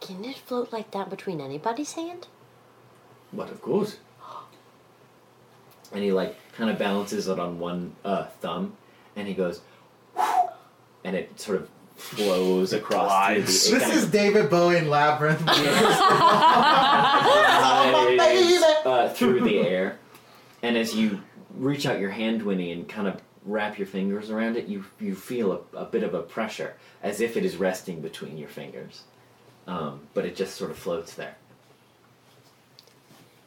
Can 0.00 0.24
it 0.24 0.36
float 0.36 0.72
like 0.72 0.90
that 0.90 1.08
between 1.08 1.40
anybody's 1.40 1.92
hand? 1.92 2.26
But 3.32 3.50
of 3.50 3.62
course. 3.62 3.96
And 5.92 6.02
he 6.02 6.12
like 6.12 6.36
kind 6.52 6.70
of 6.70 6.78
balances 6.78 7.28
it 7.28 7.38
on 7.38 7.58
one 7.58 7.94
uh, 8.04 8.24
thumb, 8.40 8.76
and 9.16 9.28
he 9.28 9.34
goes, 9.34 9.60
and 11.04 11.16
it 11.16 11.38
sort 11.38 11.62
of 11.62 11.68
flows 11.96 12.72
across 12.72 13.28
through 13.28 13.40
the. 13.40 13.46
This 13.46 13.72
it 13.72 13.80
kind 13.80 13.92
is 13.92 14.04
of 14.04 14.12
David 14.12 14.50
Bowie 14.50 14.76
in 14.76 14.90
Labyrinth. 14.90 15.38
glides, 18.16 18.62
uh, 18.84 19.08
through 19.14 19.40
the 19.40 19.58
air, 19.60 19.98
and 20.62 20.76
as 20.76 20.94
you 20.94 21.20
reach 21.56 21.86
out 21.86 22.00
your 22.00 22.10
hand, 22.10 22.42
Winnie, 22.42 22.72
and 22.72 22.88
kind 22.88 23.08
of 23.08 23.20
wrap 23.44 23.78
your 23.78 23.86
fingers 23.86 24.30
around 24.30 24.56
it, 24.56 24.66
you 24.66 24.84
you 24.98 25.14
feel 25.14 25.52
a, 25.52 25.78
a 25.78 25.84
bit 25.84 26.02
of 26.02 26.14
a 26.14 26.22
pressure, 26.22 26.74
as 27.02 27.20
if 27.20 27.36
it 27.36 27.44
is 27.44 27.56
resting 27.56 28.00
between 28.00 28.38
your 28.38 28.48
fingers, 28.48 29.02
um, 29.66 30.00
but 30.14 30.24
it 30.24 30.36
just 30.36 30.56
sort 30.56 30.70
of 30.70 30.78
floats 30.78 31.14
there. 31.14 31.36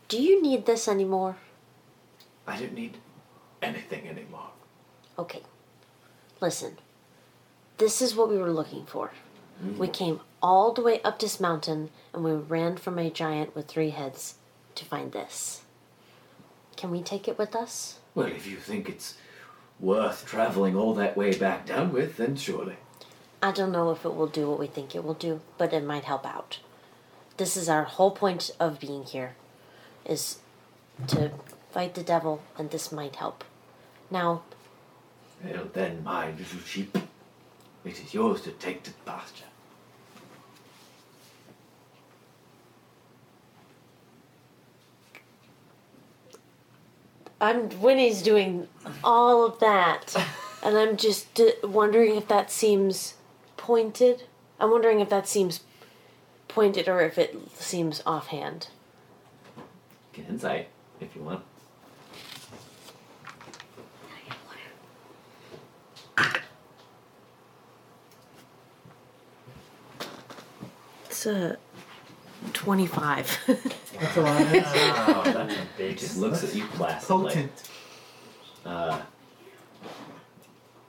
Do 0.08 0.22
you 0.22 0.42
need 0.42 0.66
this 0.66 0.88
anymore? 0.88 1.38
I 2.46 2.58
don't 2.58 2.74
need 2.74 2.98
anything 3.62 4.08
anymore. 4.08 4.50
Okay. 5.20 5.42
Listen. 6.40 6.78
This 7.78 8.02
is 8.02 8.16
what 8.16 8.30
we 8.30 8.38
were 8.38 8.52
looking 8.52 8.86
for. 8.86 9.12
We 9.78 9.88
came 9.88 10.20
all 10.42 10.72
the 10.72 10.82
way 10.82 11.02
up 11.02 11.20
this 11.20 11.40
mountain 11.40 11.90
and 12.14 12.24
we 12.24 12.32
ran 12.32 12.78
from 12.78 13.00
a 13.00 13.10
giant 13.10 13.56
with 13.56 13.68
three 13.68 13.90
heads 13.90 14.36
to 14.76 14.86
find 14.86 15.12
this. 15.12 15.64
Can 16.78 16.92
we 16.92 17.02
take 17.02 17.28
it 17.28 17.38
with 17.38 17.56
us? 17.56 18.00
Well, 18.16 18.28
if 18.28 18.48
you 18.48 18.58
think 18.58 18.88
it's 18.88 19.18
worth 19.80 20.26
traveling 20.26 20.76
all 20.76 20.94
that 20.94 21.18
way 21.18 21.36
back 21.38 21.66
down 21.66 21.92
with, 21.92 22.18
then 22.18 22.36
surely. 22.36 22.78
I 23.42 23.52
don't 23.52 23.72
know 23.72 23.92
if 23.92 24.06
it 24.06 24.16
will 24.16 24.28
do 24.28 24.50
what 24.50 24.60
we 24.60 24.68
think 24.68 24.96
it 24.96 25.04
will 25.04 25.14
do, 25.14 25.42
but 25.58 25.74
it 25.74 25.84
might 25.84 26.06
help 26.06 26.26
out. 26.26 26.60
This 27.38 27.58
is 27.58 27.68
our 27.68 27.84
whole 27.84 28.12
point 28.12 28.52
of 28.60 28.80
being 28.80 29.04
here 29.04 29.36
is 30.06 30.40
to 31.08 31.32
fight 31.72 31.94
the 31.94 32.04
devil 32.04 32.42
and 32.58 32.72
this 32.72 32.92
might 32.92 33.18
help. 33.18 33.44
Now, 34.10 34.44
Well, 35.44 35.70
then, 35.74 36.04
my 36.04 36.32
little 36.32 36.60
sheep, 36.66 36.98
it 37.86 38.00
is 38.00 38.14
yours 38.14 38.42
to 38.42 38.52
take 38.52 38.82
to 38.84 38.92
pasture. 39.06 39.46
I'm 47.40 47.70
Winnie's 47.82 48.22
doing 48.22 48.68
all 49.04 49.46
of 49.46 49.60
that, 49.60 50.16
and 50.64 50.78
I'm 50.78 50.98
just 50.98 51.34
d- 51.36 51.54
wondering 51.64 52.16
if 52.16 52.28
that 52.28 52.52
seems 52.52 53.14
pointed. 53.58 54.24
I'm 54.60 54.72
wondering 54.72 55.00
if 55.02 55.10
that 55.10 55.28
seems 55.28 55.62
pointed 56.48 56.88
or 56.88 57.02
if 57.02 57.18
it 57.18 57.38
seems 57.54 58.02
offhand. 58.06 58.70
Get 60.14 60.28
insight 60.30 60.70
if 61.00 61.16
you 61.16 61.22
want. 61.22 61.44
It's 71.06 71.26
a 71.26 71.58
twenty-five. 72.68 73.28
That's 73.48 74.18
a 74.18 74.22
lot. 74.22 74.42
Oh, 75.10 75.22
that's 75.24 75.54
a 75.54 75.58
big. 75.78 75.98
Just 75.98 76.18
looks 76.18 76.44
at 76.44 76.54
you 76.54 76.66
placidly. 76.66 77.28
Potent. 77.34 77.70
Uh, 78.66 79.00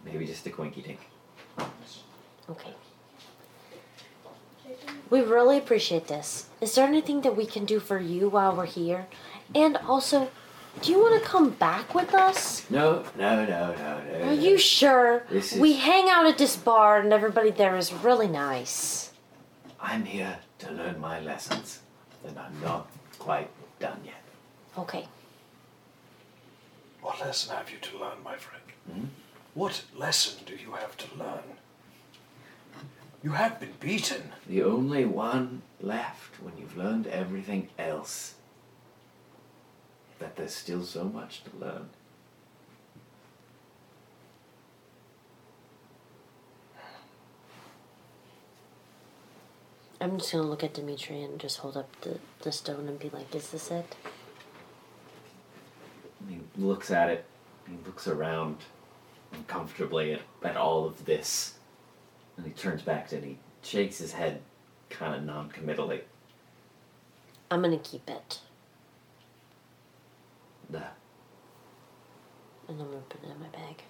maybe 0.05 0.27
just 0.27 0.45
a 0.47 0.51
quinky 0.51 0.83
dink. 0.83 0.99
okay. 2.51 2.75
We 5.09 5.21
really 5.21 5.57
appreciate 5.57 6.09
this. 6.09 6.49
Is 6.61 6.75
there 6.75 6.85
anything 6.87 7.21
that 7.21 7.37
we 7.37 7.47
can 7.47 7.65
do 7.65 7.79
for 7.79 7.99
you 8.01 8.29
while 8.29 8.57
we're 8.57 8.67
here? 8.67 9.07
And 9.55 9.77
also, 9.77 10.31
do 10.83 10.91
you 10.91 10.99
want 11.01 11.23
to 11.23 11.29
come 11.29 11.51
back 11.51 11.95
with 11.95 12.13
us? 12.13 12.69
No, 12.69 13.05
no, 13.17 13.45
no, 13.47 13.73
no, 13.75 14.03
no. 14.19 14.29
Are 14.29 14.33
you 14.35 14.59
sure? 14.59 15.23
This 15.31 15.53
is- 15.53 15.61
We 15.61 15.75
hang 15.75 16.11
out 16.11 16.27
at 16.27 16.39
this 16.39 16.57
bar 16.57 16.99
and 16.99 17.13
everybody 17.13 17.51
there 17.53 17.77
is 17.77 17.93
really 17.93 18.27
nice. 18.29 19.13
I'm 19.81 20.05
here 20.05 20.41
to 20.59 20.71
learn 20.73 21.01
my 21.01 21.21
lessons, 21.21 21.81
and 22.27 22.39
I'm 22.39 22.61
not 22.61 22.91
quite 23.19 23.51
done 23.79 24.01
yet. 24.05 24.23
Okay. 24.77 25.07
What 27.01 27.21
lesson 27.21 27.57
have 27.57 27.71
you 27.71 27.79
to 27.79 27.99
learn, 27.99 28.23
my 28.25 28.37
friend? 28.37 28.65
Hmm? 28.91 29.05
What 29.55 29.83
lesson 29.97 30.45
do 30.47 30.55
you 30.55 30.73
have 30.73 30.97
to 30.99 31.17
learn? 31.17 31.59
You 33.23 33.33
have 33.33 33.59
been 33.59 33.75
beaten. 33.81 34.33
The 34.47 34.63
only 34.63 35.05
one 35.05 35.63
left 35.81 36.41
when 36.43 36.57
you've 36.57 36.77
learned 36.77 37.07
everything 37.07 37.69
else. 37.79 38.35
That 40.19 40.37
there's 40.37 40.55
still 40.55 40.85
so 40.85 41.05
much 41.05 41.43
to 41.45 41.51
learn. 41.57 41.91
I'm 50.01 50.19
just 50.19 50.31
gonna 50.33 50.45
look 50.45 50.63
at 50.63 50.75
Dimitri 50.75 51.23
and 51.23 51.41
just 51.41 51.59
hold 51.59 51.77
up 51.77 51.89
the, 52.03 52.19
the 52.43 52.53
stone 52.53 52.87
and 52.87 52.99
be 52.99 53.11
like, 53.11 53.35
is 53.35 53.51
this 53.51 53.71
it? 53.71 53.97
He 56.29 56.39
looks 56.57 56.91
at 56.91 57.11
it. 57.11 57.25
He 57.67 57.77
looks 57.85 58.07
around 58.07 58.59
uncomfortably 59.33 60.13
at, 60.13 60.21
at 60.45 60.57
all 60.57 60.85
of 60.85 61.05
this. 61.05 61.55
And 62.37 62.47
he 62.47 62.53
turns 62.53 62.83
back 62.83 63.09
to 63.09 63.17
it 63.17 63.23
and 63.23 63.33
he 63.33 63.39
shakes 63.63 63.99
his 63.99 64.13
head 64.13 64.41
kind 64.89 65.15
of 65.17 65.25
non 65.25 65.49
committally. 65.49 66.03
I'm 67.51 67.63
gonna 67.63 67.79
keep 67.79 68.09
it. 68.09 68.41
There. 70.71 70.93
And 72.69 72.81
I'm 72.81 72.89
gonna 72.89 73.03
put 73.09 73.25
it 73.25 73.31
in 73.31 73.41
my 73.41 73.49
bag. 73.49 73.83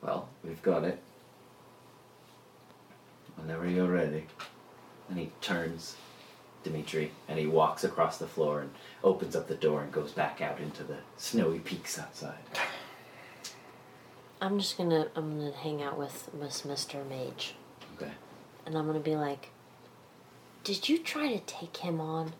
Well, 0.00 0.28
we've 0.44 0.62
got 0.62 0.84
it. 0.84 0.98
Whenever 3.36 3.68
you're 3.68 3.90
ready. 3.90 4.26
And 5.08 5.18
he 5.18 5.30
turns 5.40 5.96
Dimitri 6.62 7.12
and 7.28 7.38
he 7.38 7.46
walks 7.46 7.84
across 7.84 8.18
the 8.18 8.26
floor 8.26 8.60
and 8.60 8.70
opens 9.02 9.36
up 9.36 9.48
the 9.48 9.54
door 9.54 9.82
and 9.82 9.92
goes 9.92 10.12
back 10.12 10.40
out 10.40 10.58
into 10.60 10.82
the 10.82 10.96
snowy 11.16 11.58
peaks 11.58 11.98
outside. 11.98 12.38
I'm 14.40 14.58
just 14.58 14.76
gonna 14.76 15.08
I'm 15.14 15.38
gonna 15.38 15.52
hang 15.52 15.82
out 15.82 15.98
with 15.98 16.30
Miss 16.34 16.62
Mr. 16.62 17.06
Mage. 17.08 17.54
Okay. 17.96 18.12
And 18.66 18.76
I'm 18.76 18.86
gonna 18.86 18.98
be 18.98 19.16
like, 19.16 19.50
Did 20.64 20.88
you 20.88 20.98
try 20.98 21.28
to 21.32 21.40
take 21.40 21.78
him 21.78 22.00
on? 22.00 22.32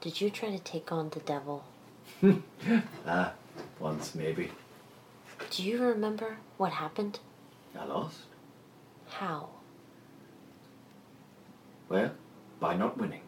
Did 0.00 0.20
you 0.20 0.30
try 0.30 0.50
to 0.50 0.58
take 0.58 0.90
on 0.92 1.10
the 1.10 1.20
devil? 1.20 1.64
Ah, 3.06 3.32
once 3.80 4.14
maybe. 4.14 4.50
Do 5.52 5.62
you 5.62 5.82
remember 5.84 6.38
what 6.56 6.72
happened? 6.72 7.18
I 7.78 7.84
lost. 7.84 8.20
How? 9.06 9.50
Well, 11.90 12.12
by 12.58 12.74
not 12.74 12.96
winning. 12.96 13.20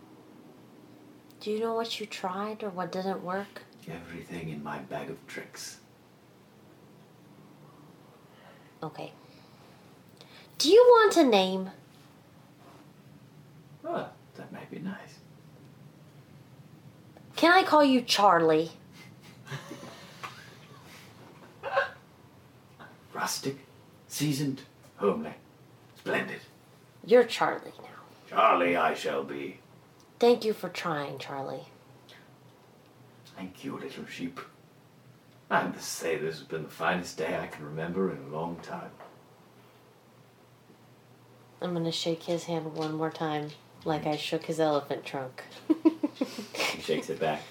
Do 1.41 1.51
you 1.51 1.61
know 1.61 1.75
what 1.75 2.01
you 2.01 2.07
tried 2.07 2.63
or 2.63 2.71
what 2.71 2.91
didn't 2.91 3.23
work? 3.23 3.65
Everything 3.87 4.49
in 4.49 4.65
my 4.65 4.79
bag 4.79 5.11
of 5.11 5.27
tricks. 5.27 5.81
Okay. 8.83 9.13
Do 10.57 10.71
you 10.71 10.83
want 10.89 11.19
a 11.19 11.25
name? 11.25 11.73
Ah, 13.87 14.09
that 14.37 14.51
might 14.51 14.71
be 14.71 14.79
nice. 14.79 15.19
Can 17.37 17.53
I 17.53 17.65
call 17.65 17.85
you 17.85 18.01
Charlie? 18.01 18.71
Rustic, 23.15 23.59
seasoned, 24.09 24.63
homely. 24.97 25.35
Splendid. 25.97 26.41
You're 27.07 27.25
Charlie 27.25 27.73
now. 27.79 27.89
Charlie, 28.29 28.77
I 28.77 28.95
shall 28.95 29.23
be. 29.23 29.61
Thank 30.19 30.45
you 30.45 30.53
for 30.53 30.69
trying, 30.69 31.19
Charlie. 31.19 31.67
Thank 33.37 33.65
you, 33.65 33.77
little 33.79 34.07
sheep. 34.07 34.41
I 35.51 35.65
must 35.69 35.93
say 35.93 36.17
this 36.19 36.39
has 36.39 36.47
been 36.47 36.65
the 36.65 36.69
finest 36.69 37.17
day 37.17 37.39
I 37.41 37.47
can 37.47 37.65
remember 37.65 38.11
in 38.11 38.19
a 38.19 38.37
long 38.37 38.57
time. 38.63 38.91
I'm 41.63 41.73
gonna 41.73 41.93
shake 41.93 42.25
his 42.25 42.45
hand 42.45 42.75
one 42.75 42.95
more 42.95 43.11
time, 43.11 43.51
like 43.85 44.07
I 44.07 44.17
shook 44.17 44.45
his 44.45 44.59
elephant 44.61 45.05
trunk. 45.05 45.45
He 46.17 46.81
shakes 46.83 47.11
it 47.11 47.21
back. 47.21 47.43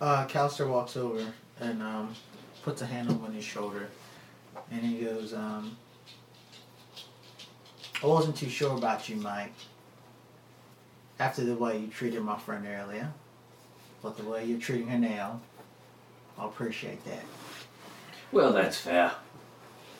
Uh, 0.00 0.26
Callister 0.26 0.68
walks 0.68 0.96
over 0.96 1.24
and 1.60 1.82
um, 1.82 2.14
puts 2.62 2.80
a 2.82 2.86
hand 2.86 3.08
on 3.08 3.22
Winnie's 3.22 3.44
shoulder, 3.44 3.88
and 4.70 4.82
he 4.82 5.04
goes, 5.04 5.34
um, 5.34 5.76
"I 8.02 8.06
wasn't 8.06 8.36
too 8.36 8.48
sure 8.48 8.76
about 8.76 9.08
you, 9.08 9.16
Mike. 9.16 9.52
After 11.18 11.44
the 11.44 11.54
way 11.54 11.78
you 11.78 11.88
treated 11.88 12.22
my 12.22 12.38
friend 12.38 12.66
earlier, 12.66 13.12
but 14.02 14.16
the 14.16 14.24
way 14.24 14.44
you're 14.44 14.60
treating 14.60 14.88
her 14.88 14.98
now, 14.98 15.40
I 16.38 16.46
appreciate 16.46 17.04
that." 17.04 17.24
Well, 18.32 18.52
that's 18.52 18.78
fair. 18.78 19.12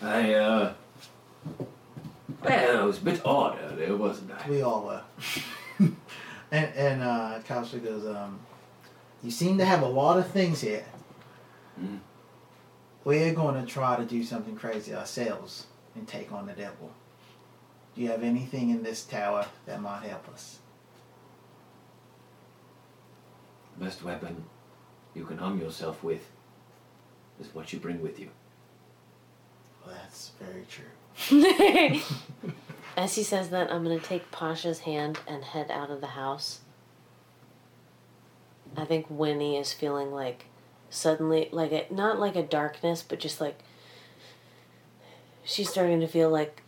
I, 0.01 0.35
uh. 0.35 0.73
Well, 2.43 2.83
I 2.83 2.85
was 2.85 2.99
a 2.99 3.03
bit 3.03 3.25
odd 3.25 3.59
earlier, 3.63 3.97
wasn't 3.97 4.31
I? 4.31 4.49
We 4.49 4.63
all 4.63 4.83
were. 4.85 5.03
and 5.79 5.97
and 6.75 7.03
uh, 7.03 7.41
Callister 7.47 7.83
goes, 7.83 8.07
um, 8.07 8.41
"You 9.23 9.31
seem 9.31 9.59
to 9.59 9.65
have 9.65 9.83
a 9.83 9.89
lot 9.89 10.19
of 10.19 10.31
things 10.31 10.61
here. 10.61 10.85
Mm. 11.81 11.99
We're 13.05 13.35
going 13.35 13.55
to 13.55 13.67
try 13.67 13.97
to 13.97 14.05
do 14.05 14.23
something 14.23 14.57
crazy 14.57 14.95
ourselves 14.95 15.67
and 15.95 16.07
take 16.07 16.33
on 16.33 16.47
the 16.47 16.53
devil. 16.53 16.93
Do 17.95 18.03
you 18.03 18.09
have 18.09 18.23
anything 18.23 18.71
in 18.71 18.83
this 18.83 19.05
tower 19.05 19.47
that 19.67 19.81
might 19.81 20.03
help 20.03 20.29
us?" 20.29 20.59
The 23.79 23.85
best 23.87 24.03
weapon 24.03 24.45
you 25.15 25.25
can 25.25 25.41
arm 25.41 25.61
yourself 25.61 26.05
with 26.05 26.31
is 27.41 27.55
what 27.55 27.73
you 27.73 27.81
bring 27.81 28.03
with 28.03 28.21
you. 28.21 28.31
Well, 29.85 29.95
that's 29.95 30.33
very 30.39 30.67
true. 30.69 30.85
As 32.97 33.15
he 33.15 33.23
says 33.23 33.49
that, 33.51 33.73
I'm 33.73 33.83
gonna 33.83 33.99
take 33.99 34.31
Pasha's 34.31 34.81
hand 34.81 35.19
and 35.27 35.43
head 35.43 35.71
out 35.71 35.91
of 35.91 36.01
the 36.01 36.09
house. 36.09 36.61
I 38.77 38.85
think 38.85 39.07
Winnie 39.09 39.57
is 39.57 39.73
feeling 39.73 40.13
like 40.13 40.45
suddenly, 40.91 41.49
like 41.53 41.73
a, 41.73 41.87
not 41.91 42.19
like 42.19 42.37
a 42.37 42.43
darkness, 42.43 43.03
but 43.03 43.21
just 43.21 43.41
like 43.41 43.61
she's 45.45 45.71
starting 45.71 46.01
to 46.01 46.07
feel 46.07 46.29
like 46.29 46.63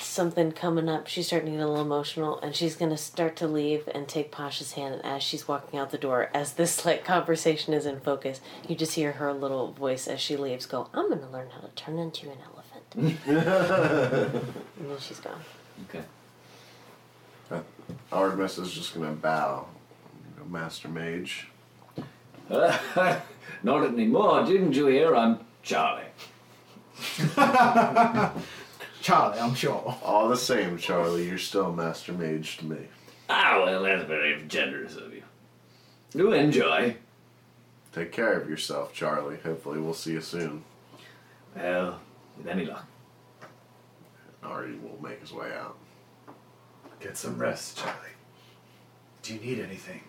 something 0.00 0.52
coming 0.52 0.88
up. 0.88 1.06
She's 1.06 1.26
starting 1.26 1.52
to 1.52 1.56
get 1.58 1.64
a 1.64 1.68
little 1.68 1.84
emotional, 1.84 2.40
and 2.40 2.54
she's 2.54 2.76
gonna 2.76 2.96
start 2.96 3.36
to 3.36 3.46
leave 3.46 3.88
and 3.94 4.08
take 4.08 4.30
Pasha's 4.32 4.72
hand. 4.72 4.94
And 4.94 5.04
as 5.04 5.22
she's 5.22 5.46
walking 5.46 5.78
out 5.78 5.90
the 5.90 5.98
door, 5.98 6.30
as 6.32 6.54
this 6.54 6.84
like 6.84 7.04
conversation 7.04 7.74
is 7.74 7.86
in 7.86 8.00
focus, 8.00 8.40
you 8.66 8.76
just 8.76 8.94
hear 8.94 9.12
her 9.12 9.32
little 9.32 9.72
voice 9.72 10.06
as 10.06 10.20
she 10.20 10.36
leaves 10.36 10.66
go, 10.66 10.88
"I'm 10.94 11.08
gonna 11.08 11.30
learn 11.30 11.50
how 11.50 11.60
to 11.60 11.68
turn 11.74 11.98
into 11.98 12.30
an 12.30 12.38
elephant." 12.44 12.84
and 12.96 14.90
then 14.90 14.98
she's 15.00 15.20
gone. 15.20 15.40
Okay. 15.88 16.04
Uh, 17.50 17.60
Artemis 18.12 18.58
is 18.58 18.72
just 18.72 18.94
gonna 18.94 19.12
bow. 19.12 19.66
Master 20.46 20.88
Mage. 20.88 21.48
Not 23.62 23.86
anymore, 23.86 24.44
didn't 24.44 24.74
you 24.74 24.86
hear? 24.86 25.14
I'm 25.16 25.38
Charlie. 25.62 26.04
Charlie, 29.00 29.38
I'm 29.38 29.54
sure. 29.54 29.96
All 30.02 30.28
the 30.28 30.36
same, 30.36 30.76
Charlie, 30.76 31.26
you're 31.26 31.38
still 31.38 31.72
Master 31.72 32.12
Mage 32.12 32.58
to 32.58 32.66
me. 32.66 32.78
Ah, 33.30 33.62
well, 33.64 33.82
that's 33.82 34.04
very 34.04 34.42
generous 34.46 34.96
of 34.96 35.14
you. 35.14 35.22
Do 36.10 36.32
enjoy. 36.32 36.96
Take 37.92 38.12
care 38.12 38.38
of 38.38 38.48
yourself, 38.48 38.92
Charlie. 38.92 39.38
Hopefully, 39.42 39.80
we'll 39.80 39.94
see 39.94 40.12
you 40.12 40.20
soon. 40.20 40.64
Well, 41.56 42.00
with 42.36 42.46
any 42.46 42.66
luck. 42.66 42.86
Ari 44.42 44.76
will 44.76 44.98
make 45.02 45.20
his 45.20 45.32
way 45.32 45.52
out. 45.54 45.76
Get 47.00 47.16
some 47.16 47.38
rest, 47.38 47.78
Charlie. 47.78 47.98
Do 49.22 49.34
you 49.34 49.40
need 49.40 49.60
anything? 49.60 50.00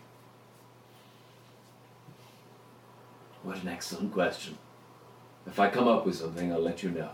What 3.45 3.61
an 3.61 3.67
excellent 3.67 4.11
question. 4.11 4.57
If 5.45 5.59
I 5.59 5.69
come 5.69 5.87
up 5.87 6.03
with 6.03 6.15
something, 6.15 6.51
I'll 6.51 6.59
let 6.59 6.81
you 6.81 6.89
know. 6.89 7.11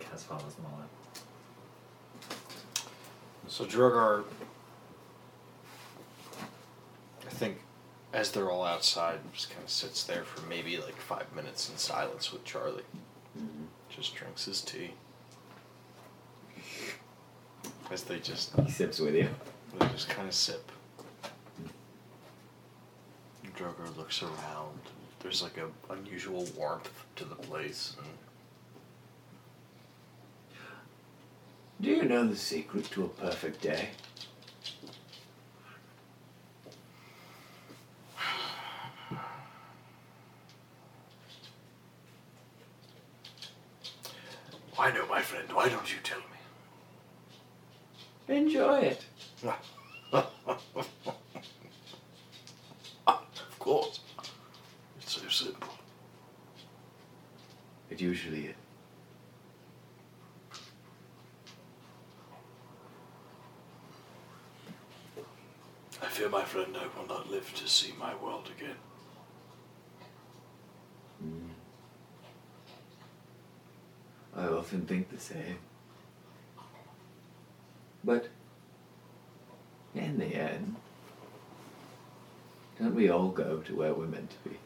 Kaz 0.00 0.24
follows 0.24 0.54
them 0.56 0.66
all 0.66 0.80
out. 0.80 0.88
So 3.46 3.64
Drogar, 3.64 4.24
I 7.24 7.30
think, 7.30 7.58
as 8.12 8.32
they're 8.32 8.50
all 8.50 8.64
outside, 8.64 9.20
just 9.32 9.50
kind 9.50 9.62
of 9.62 9.70
sits 9.70 10.02
there 10.02 10.24
for 10.24 10.44
maybe 10.48 10.78
like 10.78 10.96
five 10.96 11.32
minutes 11.36 11.70
in 11.70 11.76
silence 11.76 12.32
with 12.32 12.44
Charlie. 12.44 12.82
Mm-hmm. 13.38 13.66
Just 13.88 14.16
drinks 14.16 14.46
his 14.46 14.62
tea. 14.62 14.90
As 17.92 18.02
they 18.02 18.18
just 18.18 18.50
He 18.64 18.70
sips 18.72 18.98
with 18.98 19.14
you. 19.14 19.28
they 19.78 19.86
just 19.86 20.08
kind 20.08 20.26
of 20.26 20.34
sip. 20.34 20.72
Drogar 23.58 23.96
looks 23.96 24.22
around. 24.22 24.78
There's 25.18 25.42
like 25.42 25.58
a 25.58 25.66
unusual 25.92 26.46
warmth 26.56 26.92
to 27.16 27.24
the 27.24 27.34
place. 27.34 27.96
And 27.98 28.06
Do 31.80 31.90
you 31.90 32.04
know 32.04 32.24
the 32.24 32.36
secret 32.36 32.84
to 32.92 33.06
a 33.06 33.08
perfect 33.08 33.60
day? 33.60 33.88
I 44.78 44.92
know, 44.92 45.04
my 45.08 45.20
friend? 45.20 45.52
Why 45.52 45.68
don't 45.68 45.92
you 45.92 45.98
tell 46.04 46.18
me? 46.18 46.24
Enjoy 48.36 48.78
it. 48.78 49.04
Of 53.58 53.58
course. 53.58 53.98
It's 55.00 55.20
so 55.20 55.28
simple. 55.28 55.74
It 57.98 58.02
usually 58.02 58.46
is. 58.46 58.54
I 66.00 66.06
fear, 66.06 66.28
my 66.28 66.44
friend, 66.44 66.76
I 66.76 66.86
will 66.96 67.08
not 67.08 67.28
live 67.28 67.52
to 67.56 67.66
see 67.66 67.92
my 67.98 68.14
world 68.14 68.50
again. 68.56 68.76
Hmm. 71.20 71.48
I 74.36 74.46
often 74.46 74.82
think 74.82 75.10
the 75.10 75.18
same. 75.18 75.58
But 78.04 78.28
in 79.96 80.18
the 80.18 80.36
end, 80.36 80.76
don't 82.78 82.94
we 82.94 83.10
all 83.10 83.30
go 83.30 83.56
to 83.58 83.74
where 83.74 83.92
we're 83.92 84.06
meant 84.06 84.30
to 84.30 84.48
be? 84.50 84.56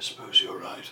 I 0.00 0.02
suppose 0.02 0.40
you're 0.40 0.58
right. 0.58 0.90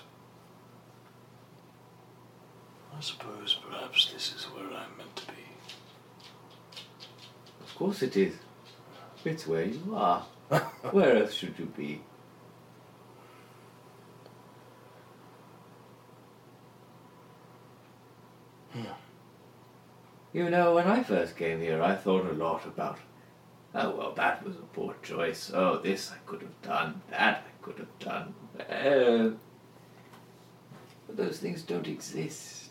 I 2.94 3.00
suppose 3.00 3.58
perhaps 3.66 4.12
this 4.12 4.34
is 4.34 4.44
where 4.52 4.66
I'm 4.66 4.98
meant 4.98 5.16
to 5.16 5.26
be. 5.28 5.32
Of 7.62 7.67
course 7.78 8.02
it 8.02 8.16
is. 8.16 8.34
It's 9.24 9.46
where 9.46 9.64
you 9.64 9.94
are. 9.94 10.26
where 10.90 11.16
else 11.16 11.32
should 11.32 11.56
you 11.58 11.66
be? 11.66 12.00
You 20.32 20.50
know, 20.50 20.74
when 20.74 20.86
I 20.86 21.02
first 21.02 21.36
came 21.36 21.60
here, 21.60 21.82
I 21.82 21.94
thought 21.94 22.26
a 22.26 22.32
lot 22.32 22.66
about, 22.66 22.98
oh, 23.74 23.90
well, 23.96 24.12
that 24.12 24.44
was 24.44 24.56
a 24.56 24.74
poor 24.74 24.94
choice. 25.02 25.50
Oh, 25.54 25.78
this 25.78 26.12
I 26.12 26.16
could 26.26 26.42
have 26.42 26.62
done. 26.62 27.00
That 27.10 27.44
I 27.46 27.64
could 27.64 27.78
have 27.78 27.98
done. 27.98 28.34
Uh, 28.60 29.30
but 31.06 31.16
those 31.16 31.38
things 31.38 31.62
don't 31.62 31.88
exist 31.88 32.70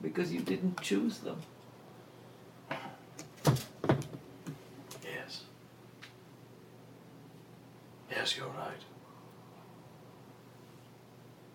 because 0.00 0.32
you 0.32 0.40
didn't 0.40 0.80
choose 0.80 1.18
them. 1.18 1.36
Yes. 5.04 5.42
Yes, 8.10 8.36
you're 8.36 8.48
right. 8.48 8.82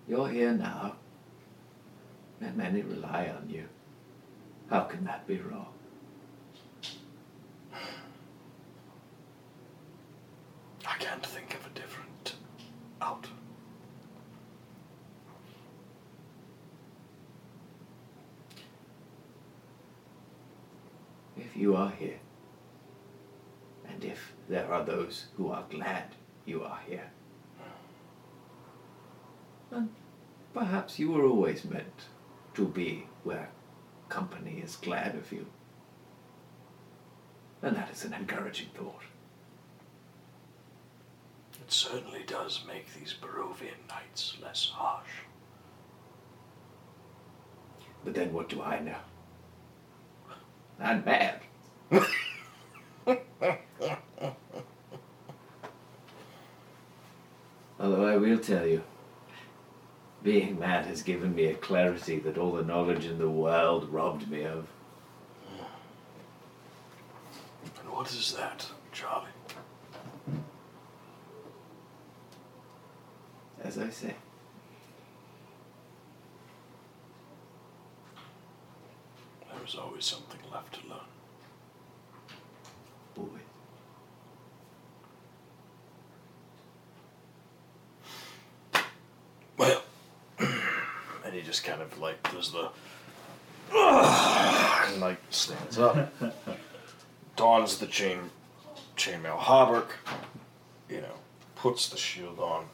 You're 0.07 0.29
here 0.29 0.53
now, 0.53 0.95
and 2.39 2.55
many 2.55 2.81
rely 2.81 3.29
on 3.37 3.49
you. 3.49 3.65
How 4.69 4.81
can 4.81 5.03
that 5.03 5.27
be 5.27 5.37
wrong? 5.39 5.67
I 10.85 10.95
can't 10.99 11.25
think 11.25 11.55
of 11.55 11.65
a 11.65 11.69
different 11.77 12.35
out. 13.01 13.27
If 21.35 21.57
you 21.57 21.75
are 21.75 21.91
here, 21.91 22.19
and 23.89 24.03
if 24.05 24.33
there 24.47 24.71
are 24.71 24.85
those 24.85 25.25
who 25.35 25.49
are 25.49 25.65
glad 25.69 26.15
you 26.45 26.63
are 26.63 26.79
here, 26.87 27.11
then 29.69 29.89
perhaps 30.57 30.97
you 30.97 31.11
were 31.11 31.23
always 31.23 31.63
meant 31.63 32.05
to 32.55 32.65
be 32.65 33.05
where 33.23 33.49
company 34.09 34.59
is 34.63 34.75
glad 34.75 35.13
of 35.13 35.31
you. 35.31 35.45
And 37.61 37.75
that 37.75 37.91
is 37.91 38.03
an 38.03 38.13
encouraging 38.13 38.69
thought. 38.73 39.03
It 41.61 41.71
certainly 41.71 42.23
does 42.25 42.63
make 42.67 42.91
these 42.95 43.13
Barovian 43.21 43.87
nights 43.87 44.35
less 44.41 44.71
harsh. 44.73 45.21
But 48.03 48.15
then 48.15 48.33
what 48.33 48.49
do 48.49 48.63
I 48.63 48.79
know? 48.79 48.95
I'm 50.79 51.05
mad. 51.05 51.41
Although 57.79 58.07
I 58.07 58.17
will 58.17 58.39
tell 58.39 58.65
you, 58.65 58.81
being 60.27 60.59
mad 60.59 60.85
has 60.85 61.03
given 61.03 61.33
me 61.33 61.45
a 61.45 61.53
clarity 61.53 62.19
that 62.19 62.37
all 62.37 62.51
the 62.51 62.61
knowledge 62.61 63.05
in 63.05 63.17
the 63.17 63.29
world 63.29 63.87
robbed 63.87 64.29
me 64.29 64.43
of. 64.43 64.67
And 67.79 67.89
what 67.89 68.11
is 68.11 68.35
that, 68.35 68.67
Charlie? 68.91 69.29
As 73.63 73.77
I 73.77 73.89
say, 73.89 74.15
There 79.49 79.65
is 79.65 79.75
always 79.75 80.03
something 80.03 80.41
left 80.51 80.73
to 80.73 80.89
learn. 80.89 80.99
always. 83.17 83.43
Well, 89.57 89.81
and 91.27 91.35
he 91.35 91.36
just 91.47 91.63
kind 91.63 91.81
of 91.81 91.97
like 91.97 92.21
does 92.33 92.51
the 92.51 92.69
and 93.73 94.99
like 94.99 95.17
stands 95.29 95.79
up, 95.79 96.13
dons 97.37 97.77
the 97.77 97.87
chain 97.87 98.19
chainmail 98.97 99.39
hauberk, 99.39 99.91
you 100.89 100.99
know, 100.99 101.13
puts 101.55 101.87
the 101.87 101.95
shield 101.95 102.37
on, 102.39 102.65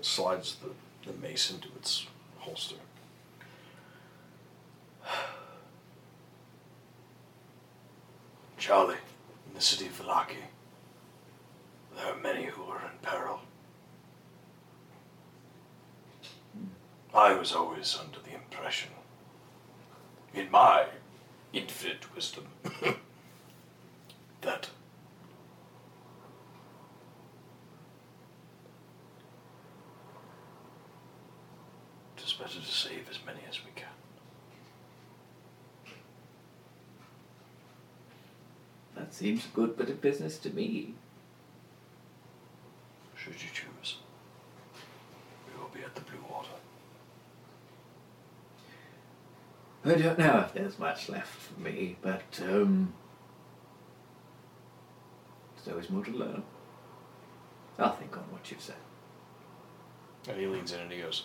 slides 0.00 0.56
the, 0.62 0.70
the 1.10 1.18
mace 1.18 1.50
into 1.50 1.68
its 1.76 2.06
holster. 2.38 2.76
Charlie, 8.56 8.94
in 9.46 9.52
the 9.54 9.60
city 9.60 9.84
of 9.88 10.00
Vallaki, 10.00 10.36
there 11.94 12.06
are 12.06 12.16
many 12.16 12.44
who 12.44 12.62
are 12.64 12.80
in 12.80 12.98
peril. 13.02 13.40
I 17.16 17.32
was 17.32 17.52
always 17.54 17.96
under 17.98 18.18
the 18.20 18.34
impression, 18.34 18.90
in 20.34 20.50
my 20.50 20.84
infinite 21.50 22.14
wisdom, 22.14 22.44
that 24.42 24.68
it 32.18 32.22
is 32.22 32.34
better 32.34 32.60
to 32.60 32.66
save 32.66 33.08
as 33.08 33.18
many 33.24 33.40
as 33.48 33.60
we 33.64 33.70
can. 33.74 33.88
That 38.94 39.14
seems 39.14 39.46
a 39.46 39.56
good 39.56 39.78
bit 39.78 39.88
of 39.88 40.02
business 40.02 40.36
to 40.40 40.50
me. 40.50 40.92
Should 43.16 43.42
you 43.42 43.48
choose, 43.54 43.96
we 45.46 45.58
will 45.58 45.70
be 45.70 45.80
at 45.80 45.94
the 45.94 46.02
Blue 46.02 46.22
Water. 46.30 46.50
I 49.86 49.94
don't 49.94 50.18
know 50.18 50.40
if 50.40 50.52
there's 50.52 50.78
much 50.78 51.08
left 51.08 51.28
for 51.28 51.60
me, 51.60 51.96
but 52.02 52.40
um, 52.42 52.92
there's 55.54 55.68
always 55.68 55.90
more 55.90 56.04
to 56.04 56.10
learn. 56.10 56.42
I'll 57.78 57.94
think 57.94 58.16
on 58.16 58.24
what 58.32 58.50
you've 58.50 58.60
said. 58.60 58.76
And 60.28 60.38
he 60.38 60.46
leans 60.46 60.72
in 60.72 60.80
and 60.80 60.90
he 60.90 61.00
goes, 61.00 61.24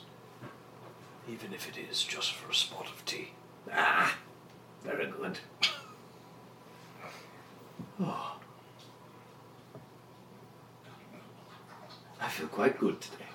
even 1.28 1.53
if 1.53 1.68
it 1.68 1.76
is 1.89 2.03
just 2.03 2.34
for 2.34 2.51
a 2.51 2.53
spot 2.55 2.86
of 2.88 3.03
tea. 3.05 3.32
Ah, 3.74 4.18
very 4.84 5.07
good. 5.07 5.39
Oh. 8.03 8.39
I 12.20 12.28
feel 12.30 12.47
quite 12.47 12.80
good 12.80 12.99
today. 12.99 13.26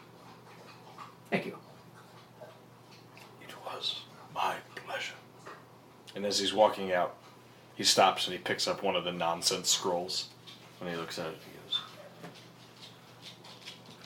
Thank 1.30 1.46
you. 1.46 1.56
It 3.42 3.54
was 3.64 4.00
my 4.34 4.56
pleasure. 4.74 5.14
And 6.16 6.24
as 6.24 6.38
he's 6.40 6.54
walking 6.54 6.92
out, 6.94 7.14
he 7.74 7.84
stops 7.84 8.26
and 8.26 8.32
he 8.32 8.38
picks 8.42 8.66
up 8.66 8.82
one 8.82 8.96
of 8.96 9.04
the 9.04 9.12
nonsense 9.12 9.68
scrolls. 9.68 10.30
When 10.80 10.90
he 10.90 10.96
looks 10.96 11.18
at 11.18 11.26
it 11.26 11.36
he 11.44 11.50
goes, 11.60 11.80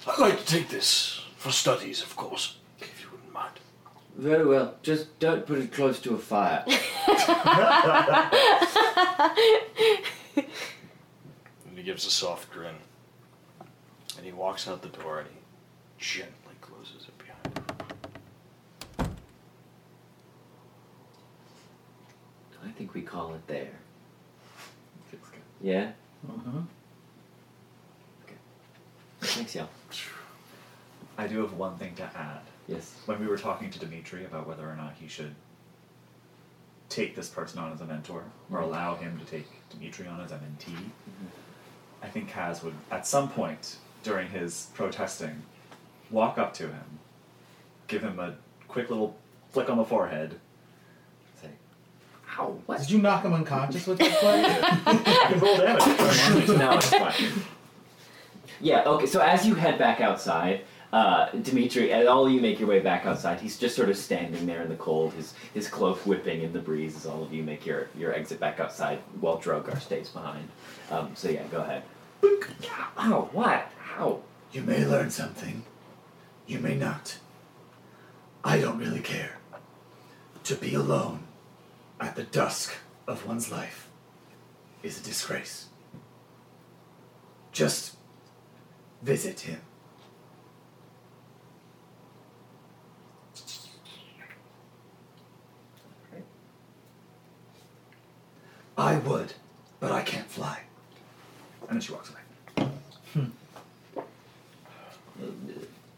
I'd 0.08 0.18
like 0.20 0.38
to 0.40 0.44
take 0.44 0.68
this 0.68 1.22
for 1.36 1.52
studies, 1.52 2.02
of 2.02 2.16
course, 2.16 2.56
if 2.80 3.00
you 3.00 3.08
wouldn't 3.12 3.32
mind. 3.32 3.60
Very 4.16 4.44
well. 4.44 4.74
Just 4.82 5.18
don't 5.20 5.46
put 5.46 5.58
it 5.58 5.72
close 5.72 6.00
to 6.00 6.14
a 6.14 6.18
fire. 6.18 6.64
And 11.66 11.78
he 11.78 11.82
gives 11.84 12.06
a 12.06 12.10
soft 12.10 12.50
grin. 12.50 12.74
And 14.16 14.26
he 14.26 14.32
walks 14.32 14.66
out 14.68 14.82
the 14.82 14.88
door 14.88 15.20
and 15.20 15.28
he 15.28 15.36
gently 15.98 16.54
closes 16.60 17.06
it 17.08 17.14
behind 17.18 17.58
him. 17.58 19.16
I 22.64 22.70
think 22.90 22.94
we 22.94 23.02
call 23.08 23.34
it 23.34 23.46
there. 23.46 23.72
Yeah? 25.62 25.92
Uh-huh. 26.26 26.60
Thanks, 29.20 29.54
y'all. 29.54 29.68
I 31.18 31.26
do 31.26 31.40
have 31.42 31.52
one 31.52 31.76
thing 31.76 31.94
to 31.96 32.02
add. 32.04 32.40
Yes. 32.66 32.94
When 33.04 33.20
we 33.20 33.26
were 33.26 33.36
talking 33.36 33.70
to 33.70 33.78
Dimitri 33.78 34.24
about 34.24 34.46
whether 34.48 34.68
or 34.68 34.74
not 34.74 34.94
he 34.98 35.06
should 35.06 35.34
take 36.88 37.14
this 37.14 37.28
person 37.28 37.58
on 37.58 37.72
as 37.72 37.80
a 37.80 37.84
mentor 37.84 38.24
or 38.50 38.58
Right. 38.58 38.64
allow 38.64 38.96
him 38.96 39.18
to 39.18 39.24
take 39.26 39.46
Dimitri 39.68 40.06
on 40.06 40.20
as 40.20 40.32
MNT, 40.32 40.72
I 42.02 42.08
think 42.08 42.30
Kaz 42.30 42.62
would, 42.62 42.74
at 42.90 43.06
some 43.06 43.28
point 43.28 43.76
during 44.02 44.28
his 44.30 44.68
protesting, 44.74 45.42
walk 46.10 46.38
up 46.38 46.54
to 46.54 46.68
him, 46.68 46.98
give 47.86 48.02
him 48.02 48.18
a 48.18 48.36
quick 48.66 48.88
little 48.88 49.16
flick 49.50 49.68
on 49.68 49.76
the 49.76 49.84
forehead, 49.84 50.40
Ow, 52.38 52.58
what? 52.66 52.80
Did 52.80 52.90
you 52.90 52.98
knock 52.98 53.24
him 53.24 53.32
unconscious 53.32 53.86
with 53.86 53.98
that 53.98 54.12
play? 54.20 54.44
I 54.44 55.26
can 55.32 55.40
roll 55.40 55.56
damage. 55.56 56.48
no, 56.48 56.72
it's 56.72 56.90
fine. 56.90 57.42
Yeah, 58.60 58.84
okay, 58.84 59.06
so 59.06 59.20
as 59.20 59.46
you 59.46 59.54
head 59.54 59.78
back 59.78 60.00
outside, 60.00 60.62
Uh, 60.92 61.30
Dimitri, 61.30 61.92
as 61.92 62.08
all 62.08 62.26
of 62.26 62.32
you 62.32 62.40
make 62.40 62.58
your 62.58 62.68
way 62.68 62.80
back 62.80 63.06
outside, 63.06 63.38
he's 63.40 63.56
just 63.56 63.76
sort 63.76 63.88
of 63.90 63.96
standing 63.96 64.44
there 64.46 64.60
in 64.62 64.68
the 64.68 64.74
cold, 64.74 65.12
his 65.12 65.34
his 65.54 65.68
cloak 65.68 65.98
whipping 66.04 66.42
in 66.42 66.52
the 66.52 66.58
breeze 66.58 66.96
as 66.96 67.06
all 67.06 67.22
of 67.22 67.32
you 67.32 67.44
make 67.44 67.64
your, 67.64 67.88
your 67.96 68.12
exit 68.12 68.40
back 68.40 68.58
outside 68.58 68.98
while 69.20 69.38
Drogar 69.38 69.80
stays 69.80 70.08
behind. 70.08 70.48
Um, 70.90 71.12
so 71.14 71.28
yeah, 71.28 71.44
go 71.44 71.58
ahead. 71.60 71.84
Ow, 72.98 73.28
what? 73.32 73.70
How? 73.78 74.18
You 74.50 74.62
may 74.62 74.84
learn 74.84 75.10
something. 75.10 75.62
You 76.48 76.58
may 76.58 76.74
not. 76.74 77.18
I 78.42 78.58
don't 78.60 78.78
really 78.78 79.00
care. 79.00 79.38
To 80.42 80.56
be 80.56 80.74
alone 80.74 81.20
at 82.00 82.16
the 82.16 82.24
dusk 82.24 82.74
of 83.06 83.26
one's 83.26 83.52
life 83.52 83.88
is 84.82 84.98
a 84.98 85.02
disgrace. 85.02 85.66
Just 87.52 87.96
visit 89.02 89.40
him. 89.40 89.60
I 98.78 98.96
would, 98.96 99.34
but 99.78 99.92
I 99.92 100.00
can't 100.02 100.26
fly. 100.26 100.60
And 101.68 101.72
then 101.72 101.80
she 101.82 101.92
walks 101.92 102.10
away. 102.10 102.70
Hmm. 103.12 103.24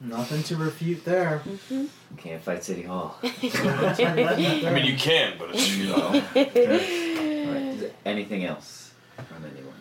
Nothing 0.04 0.42
to 0.44 0.56
refute 0.56 1.04
there. 1.04 1.42
Can't 2.16 2.42
fight 2.42 2.64
City 2.64 2.82
Hall. 2.82 3.16
I 3.22 4.72
mean, 4.74 4.84
you 4.84 4.96
can, 4.96 5.34
but 5.38 5.50
it's 5.54 5.76
you 5.76 5.90
know. 5.90 5.96
Alright, 6.06 7.62
is 7.74 7.80
there 7.80 7.90
anything 8.04 8.44
else 8.44 8.92
from 9.16 9.44
anyone 9.44 9.74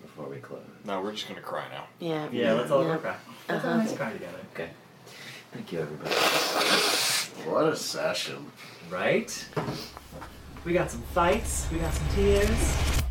before 0.00 0.28
we 0.30 0.36
close? 0.38 0.62
No, 0.86 1.02
we're 1.02 1.12
just 1.12 1.28
gonna 1.28 1.42
cry 1.42 1.66
now. 1.70 1.84
Yeah. 1.98 2.28
Yeah, 2.32 2.54
let's 2.54 2.70
all 2.70 2.86
Yeah. 2.86 2.96
cry. 2.96 3.16
Let's 3.50 3.64
all 3.64 3.70
Uh-huh. 3.72 3.82
nice 3.82 3.94
cry 3.96 4.12
together. 4.14 4.38
Okay. 4.54 4.70
Thank 5.52 5.72
you, 5.72 5.80
everybody. 5.80 6.10
What 7.50 7.66
a 7.70 7.76
session. 7.76 8.50
Right? 8.88 9.46
We 10.64 10.72
got 10.72 10.90
some 10.90 11.02
fights, 11.12 11.66
we 11.70 11.78
got 11.78 11.92
some 11.92 12.08
tears. 12.14 13.02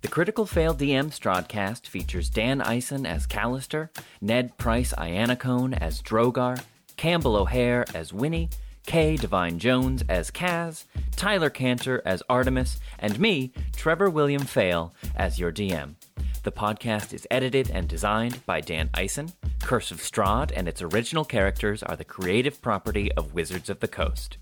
The 0.00 0.08
Critical 0.08 0.46
Fayle 0.46 0.74
DM 0.74 1.10
Strahdcast 1.10 1.88
features 1.88 2.30
Dan 2.30 2.60
Eisen 2.60 3.04
as 3.04 3.26
Callister, 3.26 3.88
Ned 4.20 4.56
Price 4.56 4.92
Ianacone 4.96 5.76
as 5.76 6.00
Drogar, 6.02 6.62
Campbell 6.96 7.34
O'Hare 7.34 7.84
as 7.96 8.12
Winnie, 8.12 8.48
Kay 8.86 9.16
Divine 9.16 9.58
Jones 9.58 10.04
as 10.08 10.30
Kaz, 10.30 10.84
Tyler 11.16 11.50
Cantor 11.50 12.00
as 12.06 12.22
Artemis, 12.28 12.78
and 13.00 13.18
me, 13.18 13.52
Trevor 13.74 14.08
William 14.08 14.44
Fail, 14.44 14.94
as 15.16 15.40
your 15.40 15.50
DM. 15.50 15.96
The 16.44 16.52
podcast 16.52 17.12
is 17.12 17.26
edited 17.28 17.68
and 17.68 17.88
designed 17.88 18.46
by 18.46 18.60
Dan 18.60 18.90
Eisen. 18.94 19.32
Curse 19.60 19.90
of 19.90 19.98
Strahd 19.98 20.52
and 20.54 20.68
its 20.68 20.80
original 20.80 21.24
characters 21.24 21.82
are 21.82 21.96
the 21.96 22.04
creative 22.04 22.62
property 22.62 23.10
of 23.12 23.34
Wizards 23.34 23.68
of 23.68 23.80
the 23.80 23.88
Coast. 23.88 24.38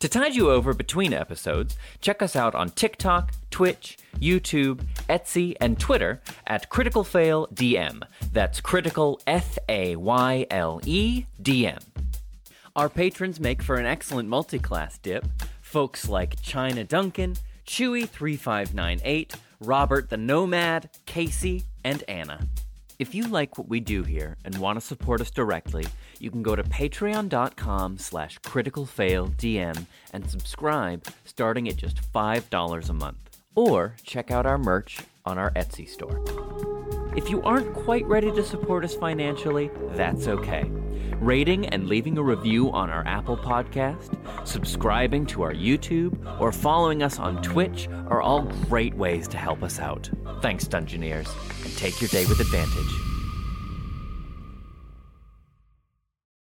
To 0.00 0.08
tide 0.08 0.34
you 0.34 0.50
over 0.50 0.72
between 0.72 1.12
episodes, 1.12 1.76
check 2.00 2.22
us 2.22 2.34
out 2.34 2.54
on 2.54 2.70
TikTok, 2.70 3.32
Twitch, 3.50 3.98
YouTube, 4.18 4.82
Etsy, 5.10 5.54
and 5.60 5.78
Twitter 5.78 6.22
at 6.46 6.70
Critical 6.70 7.04
Fayle 7.04 7.46
DM. 7.48 8.02
That's 8.32 8.62
Critical 8.62 9.20
F 9.26 9.58
A 9.68 9.96
Y 9.96 10.46
L 10.50 10.80
E 10.86 11.26
D 11.42 11.66
M. 11.66 11.80
Our 12.74 12.88
patrons 12.88 13.38
make 13.40 13.62
for 13.62 13.76
an 13.76 13.84
excellent 13.84 14.30
multi-class 14.30 14.96
dip. 14.96 15.26
Folks 15.60 16.08
like 16.08 16.40
China 16.40 16.82
Duncan, 16.82 17.36
Chewy3598, 17.66 19.34
Robert 19.60 20.08
the 20.08 20.16
Nomad, 20.16 20.88
Casey, 21.04 21.64
and 21.84 22.02
Anna. 22.08 22.48
If 23.00 23.14
you 23.14 23.28
like 23.28 23.56
what 23.56 23.66
we 23.66 23.80
do 23.80 24.02
here 24.02 24.36
and 24.44 24.58
want 24.58 24.78
to 24.78 24.86
support 24.86 25.22
us 25.22 25.30
directly, 25.30 25.86
you 26.18 26.30
can 26.30 26.42
go 26.42 26.54
to 26.54 26.62
patreon.com 26.62 27.96
slash 27.96 28.38
criticalfayledm 28.40 29.86
and 30.12 30.30
subscribe 30.30 31.06
starting 31.24 31.66
at 31.70 31.78
just 31.78 31.96
$5 32.12 32.90
a 32.90 32.92
month. 32.92 33.40
Or 33.54 33.96
check 34.02 34.30
out 34.30 34.44
our 34.44 34.58
merch 34.58 34.98
on 35.24 35.38
our 35.38 35.50
Etsy 35.52 35.88
store. 35.88 36.22
If 37.16 37.30
you 37.30 37.40
aren't 37.40 37.72
quite 37.72 38.04
ready 38.04 38.30
to 38.32 38.44
support 38.44 38.84
us 38.84 38.94
financially, 38.94 39.70
that's 39.92 40.28
okay. 40.28 40.70
Rating 41.20 41.66
and 41.68 41.88
leaving 41.88 42.18
a 42.18 42.22
review 42.22 42.70
on 42.70 42.90
our 42.90 43.06
Apple 43.06 43.38
podcast, 43.38 44.14
subscribing 44.46 45.24
to 45.26 45.40
our 45.40 45.54
YouTube, 45.54 46.38
or 46.38 46.52
following 46.52 47.02
us 47.02 47.18
on 47.18 47.42
Twitch 47.42 47.88
are 48.08 48.20
all 48.20 48.42
great 48.68 48.94
ways 48.94 49.26
to 49.28 49.38
help 49.38 49.62
us 49.62 49.78
out. 49.78 50.10
Thanks, 50.42 50.66
Dungeoneers, 50.66 51.28
and 51.70 51.78
take 51.78 52.00
your 52.00 52.08
day 52.08 52.26
with 52.26 52.40
advantage. 52.40 53.09